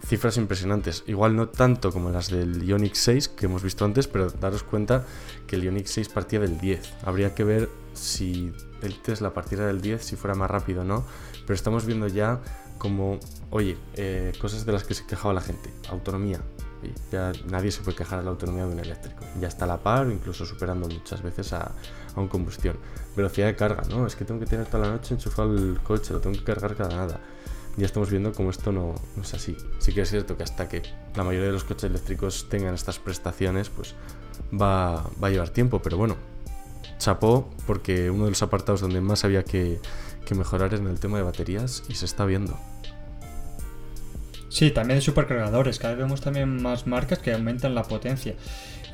cifras 0.06 0.38
impresionantes. 0.38 1.04
Igual 1.08 1.36
no 1.36 1.50
tanto 1.50 1.92
como 1.92 2.10
las 2.10 2.30
del 2.30 2.64
Ioniq 2.64 2.96
6 2.96 3.30
que 3.30 3.46
hemos 3.46 3.64
visto 3.64 3.86
antes, 3.86 4.08
pero 4.08 4.30
daros 4.30 4.64
cuenta 4.64 5.06
que 5.48 5.56
el 5.56 5.64
Ioniq 5.64 5.88
6 5.88 6.10
partía 6.10 6.40
del 6.40 6.60
10. 6.60 6.94
Habría 7.04 7.36
que 7.36 7.44
ver 7.44 7.70
si 7.94 8.54
el 8.82 9.02
Tesla 9.02 9.34
partiera 9.34 9.68
del 9.68 9.82
10, 9.82 10.04
si 10.04 10.16
fuera 10.16 10.36
más 10.36 10.50
rápido 10.50 10.82
o 10.82 10.86
no 10.86 11.06
pero 11.50 11.56
estamos 11.56 11.84
viendo 11.88 12.06
ya 12.06 12.40
como, 12.78 13.20
oye, 13.50 13.76
eh, 13.96 14.34
cosas 14.40 14.68
de 14.68 14.72
las 14.72 14.84
que 14.84 14.94
se 14.94 15.08
quejaba 15.08 15.34
la 15.34 15.42
gente, 15.42 15.72
autonomía. 15.90 16.42
ya 17.12 17.32
nadie 17.48 17.72
se 17.72 17.82
puede 17.82 17.98
quejar 17.98 18.20
de 18.20 18.26
la 18.26 18.30
autonomía 18.30 18.68
de 18.68 18.74
un 18.74 18.80
eléctrico. 18.80 19.26
Ya 19.42 19.48
está 19.48 19.66
a 19.66 19.68
la 19.68 19.78
par, 19.78 20.12
incluso 20.12 20.46
superando 20.46 20.88
muchas 20.88 21.24
veces 21.24 21.52
a, 21.54 21.72
a 22.16 22.20
un 22.20 22.28
combustión. 22.28 22.78
Velocidad 23.18 23.48
de 23.48 23.56
carga, 23.56 23.82
¿no? 23.90 24.06
Es 24.06 24.16
que 24.16 24.26
tengo 24.26 24.40
que 24.40 24.46
tener 24.46 24.68
toda 24.68 24.86
la 24.86 24.92
noche 24.92 25.16
enchufado 25.16 25.56
el 25.58 25.80
coche, 25.82 26.14
lo 26.14 26.20
tengo 26.20 26.38
que 26.38 26.44
cargar 26.44 26.76
cada 26.76 26.96
nada. 26.96 27.20
Ya 27.78 27.88
estamos 27.88 28.12
viendo 28.12 28.32
cómo 28.32 28.52
esto 28.52 28.72
no, 28.72 28.94
no, 29.16 29.24
es 29.24 29.34
así. 29.34 29.58
Sí 29.80 29.92
que 29.92 30.02
es 30.02 30.10
cierto 30.12 30.38
que 30.38 30.44
hasta 30.44 30.70
que 30.70 30.84
la 31.16 31.24
mayoría 31.24 31.48
de 31.48 31.54
los 31.54 31.64
coches 31.64 31.86
eléctricos 31.86 32.48
tengan 32.48 32.76
estas 32.76 33.00
prestaciones, 33.00 33.70
pues 33.70 33.96
va, 34.54 35.02
va 35.20 35.30
a 35.30 35.32
llevar 35.32 35.50
tiempo. 35.50 35.82
Pero 35.82 35.98
bueno, 35.98 36.16
chapó 37.00 37.50
porque 37.66 38.12
uno 38.12 38.26
de 38.26 38.32
los 38.32 38.44
apartados 38.44 38.82
donde 38.82 39.02
más 39.02 39.26
había 39.26 39.44
que 39.44 39.80
que 40.26 40.36
mejorar 40.36 40.74
en 40.74 40.88
el 40.88 41.00
tema 41.00 41.18
de 41.18 41.24
baterías 41.24 41.84
y 41.90 41.96
se 41.96 42.06
está 42.06 42.26
viendo. 42.26 42.58
Sí, 44.50 44.72
también 44.72 44.98
de 44.98 45.02
supercargadores. 45.02 45.78
Cada 45.78 45.94
vez 45.94 46.04
vemos 46.04 46.22
también 46.22 46.62
más 46.62 46.88
marcas 46.88 47.20
que 47.20 47.34
aumentan 47.34 47.76
la 47.76 47.84
potencia. 47.84 48.36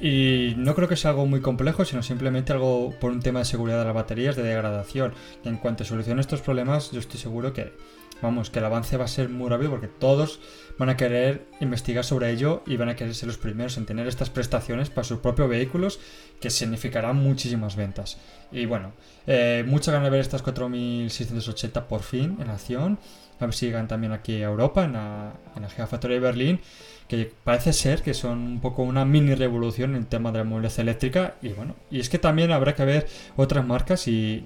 Y 0.02 0.54
no 0.58 0.76
creo 0.76 0.90
que 0.90 0.98
sea 0.98 1.12
algo 1.12 1.26
muy 1.26 1.40
complejo, 1.40 1.86
sino 1.86 2.04
simplemente 2.04 2.52
algo 2.52 2.94
por 3.00 3.12
un 3.12 3.22
tema 3.22 3.40
de 3.40 3.46
seguridad 3.46 3.80
de 3.80 3.86
las 3.86 3.94
baterías, 3.94 4.36
de 4.36 4.44
degradación. 4.44 5.14
En 5.46 5.58
cuanto 5.58 5.86
solucione 5.86 6.20
estos 6.20 6.42
problemas, 6.42 6.92
yo 6.92 7.00
estoy 7.00 7.20
seguro 7.20 7.54
que, 7.54 7.74
vamos, 8.22 8.50
que 8.50 8.60
el 8.60 8.66
avance 8.66 8.98
va 8.98 9.06
a 9.06 9.10
ser 9.10 9.30
muy 9.30 9.50
rápido 9.50 9.72
porque 9.72 9.88
todos 9.88 10.40
van 10.78 10.90
a 10.90 10.98
querer 10.98 11.46
investigar 11.62 12.04
sobre 12.04 12.32
ello 12.32 12.64
y 12.66 12.78
van 12.78 12.90
a 12.90 12.96
querer 12.96 13.16
ser 13.16 13.28
los 13.28 13.38
primeros 13.38 13.78
en 13.78 13.86
tener 13.86 14.08
estas 14.08 14.30
prestaciones 14.30 14.90
para 14.90 15.06
sus 15.06 15.20
propios 15.20 15.50
vehículos, 15.50 16.00
que 16.40 16.50
significarán 16.50 17.18
muchísimas 17.18 17.76
ventas. 17.76 18.18
Y 18.52 18.66
bueno, 18.66 18.94
eh, 19.28 19.64
mucha 19.68 19.92
ganas 19.92 20.06
de 20.06 20.12
ver 20.12 20.22
estas 20.22 20.42
4680 20.42 21.88
por 21.88 22.02
fin 22.02 22.38
en 22.42 22.50
acción. 22.50 23.00
A 23.40 23.46
ver 23.46 23.54
si 23.54 23.66
llegan 23.66 23.88
también 23.88 24.14
aquí 24.14 24.42
a 24.42 24.46
Europa, 24.46 24.86
en 24.86 24.94
la, 24.94 25.34
en 25.56 25.62
la 25.62 25.70
Gigafactory 25.70 26.16
de 26.16 26.20
Berlín, 26.22 26.62
que 27.08 27.32
parece 27.44 27.74
ser 27.74 28.02
que 28.02 28.14
son 28.14 28.40
un 28.40 28.62
poco 28.62 28.84
una 28.84 29.06
mini 29.06 29.36
revolución 29.36 29.92
en 29.92 29.98
el 29.98 30.08
tema 30.08 30.32
de 30.32 30.40
la 30.40 30.44
movilidad 30.46 30.80
eléctrica. 30.80 31.36
Y 31.42 31.50
bueno, 31.50 31.76
y 31.92 32.00
es 32.00 32.10
que 32.10 32.18
también 32.18 32.52
habrá 32.52 32.76
que 32.76 32.86
ver 32.86 33.08
otras 33.36 33.66
marcas 33.66 34.08
y, 34.08 34.46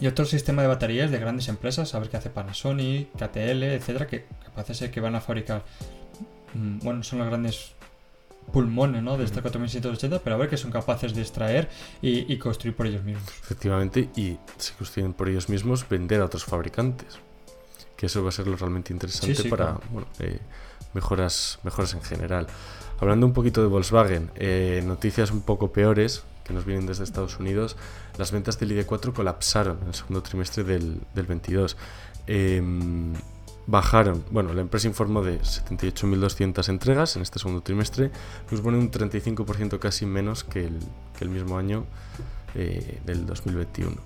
y 0.00 0.06
otro 0.06 0.24
sistema 0.24 0.62
de 0.62 0.68
baterías 0.68 1.10
de 1.10 1.18
grandes 1.18 1.48
empresas, 1.48 1.94
a 1.94 1.98
ver 1.98 2.08
qué 2.08 2.16
hace 2.16 2.30
Panasonic, 2.30 3.10
KTL, 3.12 3.62
etcétera, 3.62 4.06
que, 4.06 4.24
parece 4.54 4.74
ser 4.74 4.90
que 4.90 5.00
van 5.00 5.14
a 5.14 5.20
fabricar. 5.20 5.64
Mm, 6.54 6.80
bueno, 6.80 7.02
son 7.02 7.18
los 7.20 7.28
grandes 7.28 7.72
pulmones 8.52 9.02
¿no? 9.02 9.16
de 9.16 9.24
esta 9.24 9.40
4780, 9.40 10.22
pero 10.22 10.36
a 10.36 10.38
ver 10.38 10.48
qué 10.48 10.56
son 10.56 10.70
capaces 10.70 11.14
de 11.14 11.22
extraer 11.22 11.68
y, 12.00 12.36
construir 12.38 12.74
por 12.74 12.86
ellos 12.86 13.04
mismos. 13.04 13.28
Efectivamente, 13.42 14.10
y 14.16 14.38
si 14.56 14.72
construyen 14.74 15.12
por 15.12 15.28
ellos 15.28 15.48
mismos, 15.48 15.88
vender 15.88 16.20
a 16.20 16.24
otros 16.24 16.44
fabricantes. 16.44 17.18
Que 17.96 18.06
eso 18.06 18.22
va 18.22 18.30
a 18.30 18.32
ser 18.32 18.48
lo 18.48 18.56
realmente 18.56 18.92
interesante 18.92 19.48
para 19.48 19.78
eh, 20.18 20.40
mejoras, 20.94 21.60
mejoras 21.62 21.94
en 21.94 22.02
general. 22.02 22.48
Hablando 22.98 23.26
un 23.26 23.32
poquito 23.32 23.62
de 23.62 23.68
Volkswagen, 23.68 24.30
eh, 24.34 24.82
noticias 24.84 25.30
un 25.30 25.42
poco 25.42 25.72
peores 25.72 26.24
que 26.44 26.52
nos 26.52 26.64
vienen 26.64 26.86
desde 26.86 27.04
Estados 27.04 27.38
Unidos. 27.38 27.76
Las 28.18 28.32
ventas 28.32 28.58
del 28.58 28.70
ID4 28.72 29.12
colapsaron 29.12 29.78
en 29.82 29.88
el 29.88 29.94
segundo 29.94 30.22
trimestre 30.22 30.64
del, 30.64 31.00
del 31.14 31.26
22 31.26 31.76
bajaron, 33.66 34.24
bueno, 34.30 34.52
la 34.52 34.60
empresa 34.60 34.88
informó 34.88 35.22
de 35.22 35.40
78.200 35.40 36.68
entregas 36.68 37.16
en 37.16 37.22
este 37.22 37.38
segundo 37.38 37.62
trimestre, 37.62 38.10
nos 38.50 38.60
pone 38.60 38.78
un 38.78 38.90
35% 38.90 39.78
casi 39.78 40.06
menos 40.06 40.44
que 40.44 40.66
el, 40.66 40.78
que 41.16 41.24
el 41.24 41.30
mismo 41.30 41.58
año 41.58 41.84
eh, 42.54 43.00
del 43.04 43.26
2021. 43.26 43.96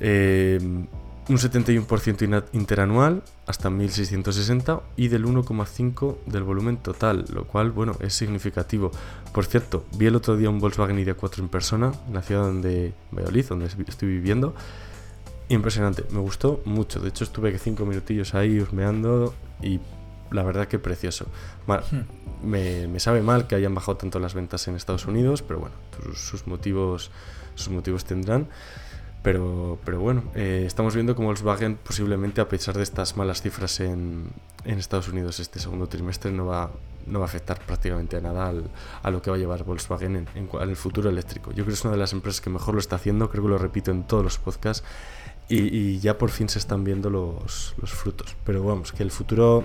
Eh, 0.00 0.86
un 1.28 1.36
71% 1.36 2.44
interanual 2.52 3.22
hasta 3.46 3.70
1660 3.70 4.80
y 4.96 5.08
del 5.08 5.24
1,5 5.24 6.16
del 6.26 6.42
volumen 6.42 6.76
total, 6.76 7.24
lo 7.32 7.44
cual, 7.44 7.70
bueno, 7.70 7.96
es 8.00 8.14
significativo. 8.14 8.90
Por 9.32 9.46
cierto, 9.46 9.84
vi 9.96 10.06
el 10.06 10.16
otro 10.16 10.36
día 10.36 10.50
un 10.50 10.60
Volkswagen 10.60 10.98
ID4 10.98 11.38
en 11.38 11.48
persona, 11.48 11.92
en 12.08 12.14
la 12.14 12.22
ciudad 12.22 12.42
donde, 12.42 12.92
Valladolid, 13.10 13.46
donde 13.46 13.66
estoy 13.66 14.08
viviendo, 14.08 14.54
Impresionante, 15.48 16.04
me 16.10 16.20
gustó 16.20 16.62
mucho. 16.64 17.00
De 17.00 17.10
hecho, 17.10 17.24
estuve 17.24 17.56
cinco 17.58 17.84
minutillos 17.84 18.34
ahí 18.34 18.60
husmeando 18.60 19.34
y 19.62 19.78
la 20.30 20.42
verdad 20.42 20.68
que 20.68 20.78
precioso. 20.78 21.26
Hmm. 21.66 22.48
me, 22.48 22.98
sabe 22.98 23.22
mal 23.22 23.46
que 23.46 23.54
hayan 23.54 23.74
bajado 23.74 23.98
tanto 23.98 24.18
las 24.18 24.34
ventas 24.34 24.66
en 24.68 24.74
Estados 24.74 25.06
Unidos, 25.06 25.42
pero 25.42 25.60
bueno, 25.60 25.74
sus, 26.14 26.46
motivos, 26.46 27.10
sus 27.54 27.68
motivos 27.68 28.04
tendrán. 28.04 28.48
Pero, 29.24 29.78
pero 29.86 30.00
bueno, 30.00 30.22
eh, 30.34 30.64
estamos 30.66 30.94
viendo 30.94 31.16
cómo 31.16 31.28
Volkswagen 31.28 31.76
posiblemente, 31.76 32.42
a 32.42 32.48
pesar 32.48 32.76
de 32.76 32.82
estas 32.82 33.16
malas 33.16 33.40
cifras 33.40 33.80
en, 33.80 34.26
en 34.66 34.78
Estados 34.78 35.08
Unidos 35.08 35.40
este 35.40 35.58
segundo 35.60 35.86
trimestre, 35.86 36.30
no 36.30 36.44
va, 36.44 36.70
no 37.06 37.20
va 37.20 37.24
a 37.24 37.28
afectar 37.28 37.58
prácticamente 37.58 38.18
a 38.18 38.20
nada 38.20 38.52
a 39.02 39.10
lo 39.10 39.22
que 39.22 39.30
va 39.30 39.36
a 39.36 39.38
llevar 39.38 39.64
Volkswagen 39.64 40.16
en, 40.16 40.28
en, 40.34 40.48
el 40.68 40.76
futuro 40.76 41.08
eléctrico. 41.08 41.52
Yo 41.52 41.64
creo 41.64 41.68
que 41.68 41.72
es 41.72 41.84
una 41.84 41.92
de 41.92 42.00
las 42.00 42.12
empresas 42.12 42.42
que 42.42 42.50
mejor 42.50 42.74
lo 42.74 42.80
está 42.80 42.96
haciendo, 42.96 43.30
creo 43.30 43.42
que 43.44 43.48
lo 43.48 43.56
repito 43.56 43.90
en 43.90 44.02
todos 44.06 44.22
los 44.22 44.38
podcasts 44.38 44.84
y, 45.48 45.98
ya 46.00 46.18
por 46.18 46.30
fin 46.30 46.50
se 46.50 46.58
están 46.58 46.84
viendo 46.84 47.08
los, 47.08 47.74
frutos. 47.84 48.36
Pero 48.44 48.62
vamos, 48.62 48.92
que 48.92 49.02
el 49.02 49.10
futuro 49.10 49.64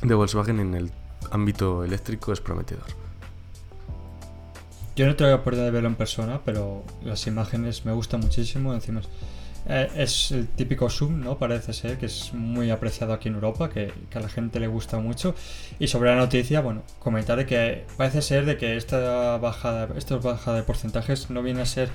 de 0.00 0.14
Volkswagen 0.14 0.60
en 0.60 0.74
el 0.76 0.92
ámbito 1.32 1.82
eléctrico 1.82 2.32
es 2.32 2.40
prometedor. 2.40 3.05
Yo 4.96 5.06
no 5.06 5.14
tengo 5.14 5.30
la 5.30 5.36
oportunidad 5.36 5.66
de 5.66 5.72
verlo 5.72 5.88
en 5.90 5.94
persona, 5.94 6.40
pero 6.42 6.82
las 7.04 7.26
imágenes 7.26 7.84
me 7.84 7.92
gustan 7.92 8.20
muchísimo. 8.20 8.72
Encima 8.72 9.02
es, 9.68 10.32
eh, 10.32 10.38
el 10.38 10.48
típico 10.48 10.88
Zoom, 10.88 11.20
¿no? 11.20 11.38
Parece 11.38 11.74
ser 11.74 11.98
que 11.98 12.06
es 12.06 12.32
muy 12.32 12.70
apreciado 12.70 13.12
aquí 13.12 13.28
en 13.28 13.34
Europa, 13.34 13.68
que, 13.68 13.92
a 14.14 14.20
la 14.20 14.30
gente 14.30 14.58
le 14.58 14.68
gusta 14.68 14.98
mucho. 14.98 15.34
Y 15.78 15.88
sobre 15.88 16.08
la 16.08 16.16
noticia, 16.16 16.62
bueno, 16.62 16.82
comentar 16.98 17.44
que 17.44 17.84
parece 17.98 18.22
ser 18.22 18.46
de 18.46 18.56
que 18.56 18.78
esta 18.78 19.36
bajada, 19.36 19.88
esta 19.98 20.16
bajada 20.16 20.56
de 20.56 20.62
porcentajes 20.62 21.28
no 21.28 21.42
viene 21.42 21.60
a 21.60 21.66
ser 21.66 21.90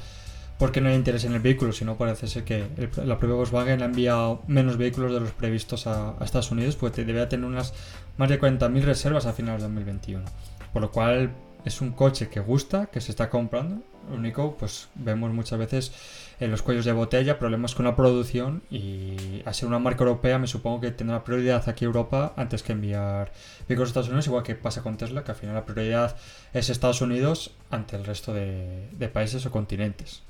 porque 0.60 0.80
no 0.80 0.90
hay 0.90 0.96
interés 0.96 1.24
en 1.24 1.34
el 1.34 1.40
vehículo, 1.40 1.74
sino 1.74 1.98
parece 1.98 2.28
ser 2.28 2.44
que 2.44 2.68
la 3.04 3.18
propia 3.18 3.36
Volkswagen 3.36 3.82
ha 3.82 3.86
enviado 3.86 4.44
menos 4.46 4.78
vehículos 4.78 5.12
de 5.12 5.20
los 5.20 5.32
previstos 5.32 5.88
a, 5.88 6.14
Estados 6.22 6.52
Unidos, 6.52 6.76
pues 6.76 6.96
debe 6.96 7.26
tener 7.26 7.48
unas 7.48 7.74
más 8.18 8.30
de 8.30 8.40
40.000 8.40 8.84
reservas 8.84 9.26
a 9.26 9.34
finales 9.34 9.62
de 9.62 9.70
2021. 9.70 10.24
Por 10.72 10.84
lo 10.84 10.92
cual 10.92 11.32
es 11.66 11.82
un 11.82 11.92
coche 11.92 12.30
que 12.30 12.40
gusta, 12.40 12.88
que 12.88 13.02
se 13.02 13.12
está 13.12 13.30
comprando. 13.30 13.82
Lo 14.10 14.16
único, 14.16 14.56
pues 14.58 14.90
vemos 14.96 15.32
muchas 15.32 15.60
veces 15.60 15.92
en 16.40 16.50
los 16.50 16.64
cuellos 16.64 16.86
de 16.86 16.92
botella 16.92 17.38
problemas 17.38 17.76
con 17.76 17.86
la 17.86 17.96
producción 17.96 18.64
y 18.72 19.44
a 19.46 19.54
ser 19.54 19.68
una 19.68 19.78
marca 19.78 20.04
europea 20.04 20.40
me 20.40 20.48
supongo 20.48 20.82
que 20.82 20.92
tendrá 20.92 21.24
prioridad 21.24 21.70
aquí 21.70 21.86
Europa 21.86 22.34
antes 22.36 22.64
que 22.64 22.72
enviar 22.72 23.32
vehículos 23.68 23.90
a 23.90 23.92
Estados 23.92 24.08
Unidos, 24.08 24.28
igual 24.28 24.44
que 24.44 24.56
pasa 24.56 24.82
con 24.82 24.98
Tesla, 24.98 25.24
que 25.24 25.32
al 25.32 25.38
final 25.38 25.56
la 25.56 25.66
prioridad 25.66 26.16
es 26.54 26.70
Estados 26.70 27.02
Unidos 27.02 27.52
ante 27.70 27.96
el 27.96 28.06
resto 28.06 28.34
de 28.34 29.12
países 29.14 29.46
o 29.46 29.52
continentes. 29.52 30.24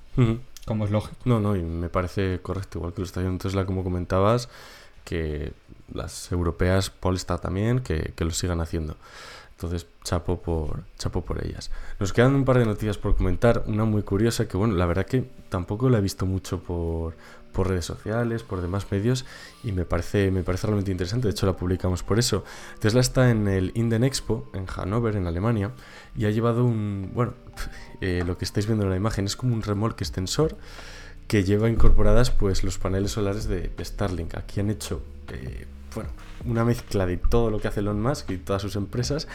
Como 0.65 0.86
es 0.86 0.91
lógico. 0.91 1.15
No, 1.26 1.39
no, 1.39 1.56
y 1.56 1.63
me 1.63 1.89
parece 1.89 2.39
correcto, 2.41 2.80
igual 2.80 2.94
que 2.94 3.02
lo 3.02 3.06
está 3.06 3.22
haciendo 3.22 3.41
Tesla, 3.41 3.65
como 3.65 3.84
comentabas, 3.84 4.50
que 5.04 5.54
las 5.94 6.32
europeas, 6.32 6.89
Polestar 6.89 7.39
también, 7.39 7.80
que, 7.80 8.13
lo 8.17 8.32
sigan 8.32 8.62
haciendo. 8.62 8.98
Entonces, 9.62 9.88
chapo 10.04 10.41
por, 10.41 10.84
chapo 10.97 11.21
por 11.24 11.45
ellas. 11.45 11.69
Nos 12.00 12.13
quedan 12.13 12.34
un 12.34 12.45
par 12.45 12.58
de 12.58 12.65
noticias 12.65 12.97
por 12.97 13.15
comentar. 13.15 13.63
Una 13.67 13.86
muy 13.86 14.02
curiosa 14.02 14.47
que, 14.47 14.58
bueno, 14.58 14.74
la 14.76 14.88
verdad 14.88 15.06
que 15.06 15.30
tampoco 15.50 15.89
la 15.89 16.00
he 16.00 16.02
visto 16.02 16.26
mucho 16.26 16.63
por, 16.63 17.13
por 17.52 17.67
redes 17.67 17.86
sociales, 17.86 18.41
por 18.41 18.62
demás 18.62 18.91
medios 18.91 19.26
y 19.63 19.71
me 19.71 19.86
parece, 19.86 20.32
me 20.32 20.41
parece 20.41 20.67
realmente 20.67 20.91
interesante, 20.91 21.28
de 21.28 21.34
hecho 21.34 21.45
la 21.45 21.56
publicamos 21.56 22.02
por 22.02 22.17
eso. 22.17 22.43
Tesla 22.80 23.02
está 23.02 23.30
en 23.30 23.47
el 23.47 23.71
Inden 23.76 24.04
Expo 24.04 24.50
en 24.54 24.65
Hannover, 24.65 25.15
en 25.15 25.28
Alemania, 25.28 25.71
y 26.15 26.26
ha 26.26 26.32
llevado 26.32 26.65
un, 26.65 27.12
bueno, 27.13 27.34
eh, 28.02 28.24
lo 28.26 28.38
que 28.38 28.45
estáis 28.45 28.65
viendo 28.65 28.84
en 28.86 28.89
la 28.89 28.97
imagen 28.97 29.26
es 29.26 29.36
como 29.36 29.54
un 29.54 29.62
remolque 29.62 30.04
extensor 30.04 30.58
que 31.28 31.43
lleva 31.43 31.69
incorporadas 31.69 32.32
pues 32.32 32.63
los 32.63 32.78
paneles 32.78 33.12
solares 33.12 33.47
de, 33.47 33.71
Starlink. 33.80 34.36
Aquí 34.36 34.60
han 34.60 34.69
hecho 34.69 35.02
eh, 35.30 35.65
bueno, 35.93 36.10
una 36.46 36.66
mezcla 36.66 37.06
de 37.06 37.18
todo 37.18 37.50
lo 37.50 37.60
que 37.60 37.68
hace 37.68 37.82
Elon 37.82 38.02
Musk 38.02 38.30
y 38.32 38.38
todas 38.38 38.62
sus 38.62 38.76
empresas 38.76 39.28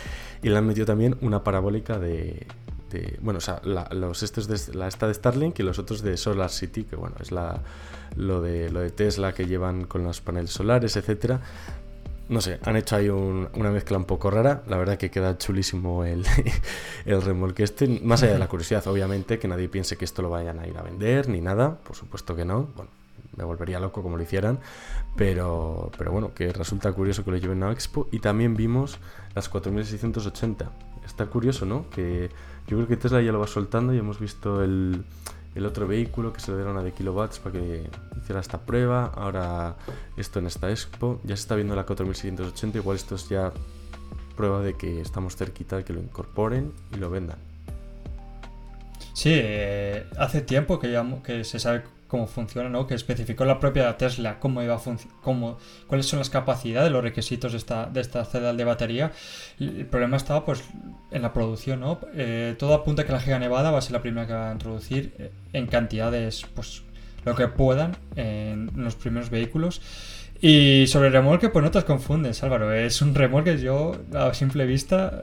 y 0.42 0.48
le 0.48 0.56
han 0.56 0.66
metido 0.66 0.86
también 0.86 1.16
una 1.20 1.44
parabólica 1.44 1.98
de, 1.98 2.46
bueno, 3.20 3.38
o 3.38 3.40
sea, 3.40 3.60
los 3.64 4.22
estos 4.22 4.46
de 4.48 4.74
la 4.76 4.88
esta 4.88 5.06
de 5.06 5.14
Starlink 5.14 5.58
y 5.58 5.62
los 5.62 5.78
otros 5.78 6.02
de 6.02 6.16
Solar 6.16 6.50
City, 6.50 6.84
que 6.84 6.96
bueno, 6.96 7.16
es 7.20 7.32
la, 7.32 7.62
lo, 8.16 8.40
de, 8.40 8.70
lo 8.70 8.80
de 8.80 8.90
Tesla 8.90 9.32
que 9.32 9.46
llevan 9.46 9.84
con 9.84 10.04
los 10.04 10.20
paneles 10.20 10.50
solares, 10.50 10.96
etcétera. 10.96 11.40
No 12.28 12.40
sé, 12.40 12.58
han 12.64 12.76
hecho 12.76 12.96
ahí 12.96 13.08
una 13.08 13.70
mezcla 13.70 13.96
un 13.96 14.04
poco 14.04 14.30
rara. 14.30 14.64
La 14.66 14.76
verdad 14.76 14.98
que 14.98 15.10
queda 15.10 15.38
chulísimo 15.38 16.04
el, 16.04 16.26
el 17.04 17.22
remolque 17.22 17.62
este. 17.62 17.86
Más 18.02 18.22
allá 18.22 18.32
de 18.32 18.38
la 18.40 18.48
curiosidad, 18.48 18.84
obviamente, 18.88 19.38
que 19.38 19.46
nadie 19.46 19.68
piense 19.68 19.96
que 19.96 20.04
esto 20.04 20.22
lo 20.22 20.30
vayan 20.30 20.58
a 20.58 20.66
ir 20.66 20.76
a 20.76 20.82
vender 20.82 21.28
ni 21.28 21.40
nada. 21.40 21.76
Por 21.76 21.94
supuesto 21.94 22.34
que 22.34 22.44
no. 22.44 22.68
Bueno, 22.74 22.90
me 23.36 23.44
volvería 23.44 23.80
loco 23.80 24.02
como 24.02 24.16
lo 24.16 24.22
hicieran. 24.22 24.58
Pero, 25.16 25.90
pero 25.96 26.12
bueno, 26.12 26.34
que 26.34 26.52
resulta 26.52 26.92
curioso 26.92 27.24
que 27.24 27.30
lo 27.30 27.36
lleven 27.36 27.62
a 27.62 27.72
Expo. 27.72 28.08
Y 28.12 28.20
también 28.20 28.54
vimos 28.54 28.98
las 29.34 29.48
4680. 29.48 30.70
Está 31.04 31.26
curioso, 31.26 31.66
¿no? 31.66 31.88
Que 31.90 32.30
yo 32.66 32.76
creo 32.76 32.88
que 32.88 32.96
Tesla 32.96 33.22
ya 33.22 33.32
lo 33.32 33.40
va 33.40 33.46
soltando 33.46 33.94
y 33.94 33.98
hemos 33.98 34.18
visto 34.18 34.62
el, 34.62 35.04
el 35.54 35.66
otro 35.66 35.86
vehículo 35.86 36.32
que 36.32 36.40
se 36.40 36.50
le 36.50 36.58
dieron 36.58 36.76
a 36.76 36.82
de 36.82 36.92
kilowatts 36.92 37.38
para 37.38 37.52
que 37.54 37.88
hiciera 38.20 38.40
esta 38.40 38.58
prueba. 38.60 39.12
Ahora 39.14 39.76
esto 40.16 40.38
en 40.38 40.46
esta 40.46 40.70
expo. 40.70 41.20
Ya 41.24 41.36
se 41.36 41.42
está 41.42 41.54
viendo 41.54 41.74
la 41.74 41.86
4680. 41.86 42.78
Igual 42.78 42.96
esto 42.96 43.14
es 43.14 43.28
ya 43.28 43.52
prueba 44.36 44.60
de 44.60 44.74
que 44.74 45.00
estamos 45.00 45.34
cerquita 45.34 45.78
de 45.78 45.84
que 45.84 45.92
lo 45.92 46.00
incorporen 46.00 46.72
y 46.94 46.96
lo 46.96 47.10
vendan. 47.10 47.38
Sí, 49.14 49.30
eh, 49.32 50.06
hace 50.18 50.42
tiempo 50.42 50.78
que, 50.78 50.92
ya, 50.92 51.04
que 51.24 51.42
se 51.44 51.58
sabe 51.58 51.84
cómo 52.08 52.26
funciona, 52.26 52.68
¿no? 52.68 52.86
Que 52.86 52.94
especificó 52.94 53.44
la 53.44 53.58
propia 53.58 53.96
Tesla 53.96 54.38
cómo 54.38 54.62
iba 54.62 54.74
a 54.74 54.80
cómo, 55.22 55.58
cuáles 55.86 56.06
son 56.06 56.18
las 56.18 56.30
capacidades, 56.30 56.92
los 56.92 57.02
requisitos 57.02 57.52
de 57.52 57.58
esta, 57.58 57.86
de 57.86 58.00
esta 58.00 58.24
de 58.24 58.64
batería. 58.64 59.12
El 59.58 59.86
problema 59.86 60.16
estaba 60.16 60.44
pues 60.44 60.62
en 61.10 61.22
la 61.22 61.32
producción, 61.32 61.80
¿no? 61.80 61.98
Eh, 62.14 62.54
todo 62.58 62.74
apunta 62.74 63.02
a 63.02 63.06
que 63.06 63.12
la 63.12 63.20
Giga 63.20 63.38
Nevada 63.38 63.70
va 63.70 63.78
a 63.78 63.82
ser 63.82 63.92
la 63.92 64.02
primera 64.02 64.26
que 64.26 64.32
va 64.32 64.50
a 64.50 64.52
introducir 64.52 65.14
eh, 65.18 65.30
en 65.52 65.66
cantidades, 65.66 66.46
pues 66.54 66.82
lo 67.24 67.34
que 67.34 67.48
puedan 67.48 67.96
en 68.14 68.70
los 68.76 68.94
primeros 68.94 69.30
vehículos. 69.30 69.80
Y 70.40 70.86
sobre 70.86 71.08
el 71.08 71.14
remolque, 71.14 71.48
pues 71.48 71.64
no 71.64 71.70
te 71.70 71.82
confundes, 71.82 72.42
Álvaro. 72.42 72.72
Es 72.72 73.00
un 73.02 73.14
remolque, 73.14 73.58
yo 73.58 73.96
a 74.14 74.32
simple 74.34 74.66
vista, 74.66 75.22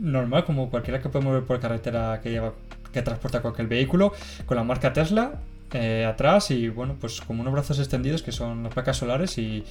normal, 0.00 0.44
como 0.44 0.70
cualquiera 0.70 1.00
que 1.00 1.08
puede 1.08 1.24
mover 1.24 1.44
por 1.44 1.60
carretera 1.60 2.20
que 2.22 2.30
lleva 2.30 2.54
que 2.92 3.02
transporta 3.02 3.42
cualquier 3.42 3.66
vehículo, 3.66 4.12
con 4.46 4.56
la 4.56 4.64
marca 4.64 4.92
Tesla, 4.92 5.32
eh, 5.74 6.06
atrás 6.06 6.52
y 6.52 6.68
bueno, 6.68 6.96
pues 7.00 7.20
como 7.20 7.42
unos 7.42 7.52
brazos 7.52 7.80
extendidos 7.80 8.22
que 8.22 8.30
son 8.30 8.62
las 8.62 8.72
placas 8.72 8.96
solares 8.96 9.36
y, 9.38 9.64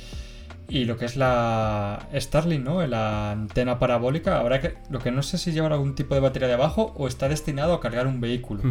y 0.68 0.84
lo 0.84 0.98
que 0.98 1.06
es 1.06 1.16
la 1.16 2.08
Starlink, 2.14 2.64
¿no? 2.64 2.86
La 2.86 3.32
antena 3.32 3.80
parabólica, 3.80 4.38
habrá 4.38 4.60
que, 4.60 4.76
lo 4.90 5.00
que 5.00 5.12
no 5.12 5.24
sé 5.24 5.38
si 5.38 5.54
lleva 5.54 5.68
algún 5.68 5.96
tipo 5.96 6.14
de 6.14 6.20
batería 6.20 6.50
de 6.50 6.56
abajo 6.56 6.94
o 6.98 7.08
está 7.08 7.30
destinado 7.30 7.74
a 7.74 7.80
cargar 7.80 8.06
un 8.06 8.20
vehículo. 8.20 8.62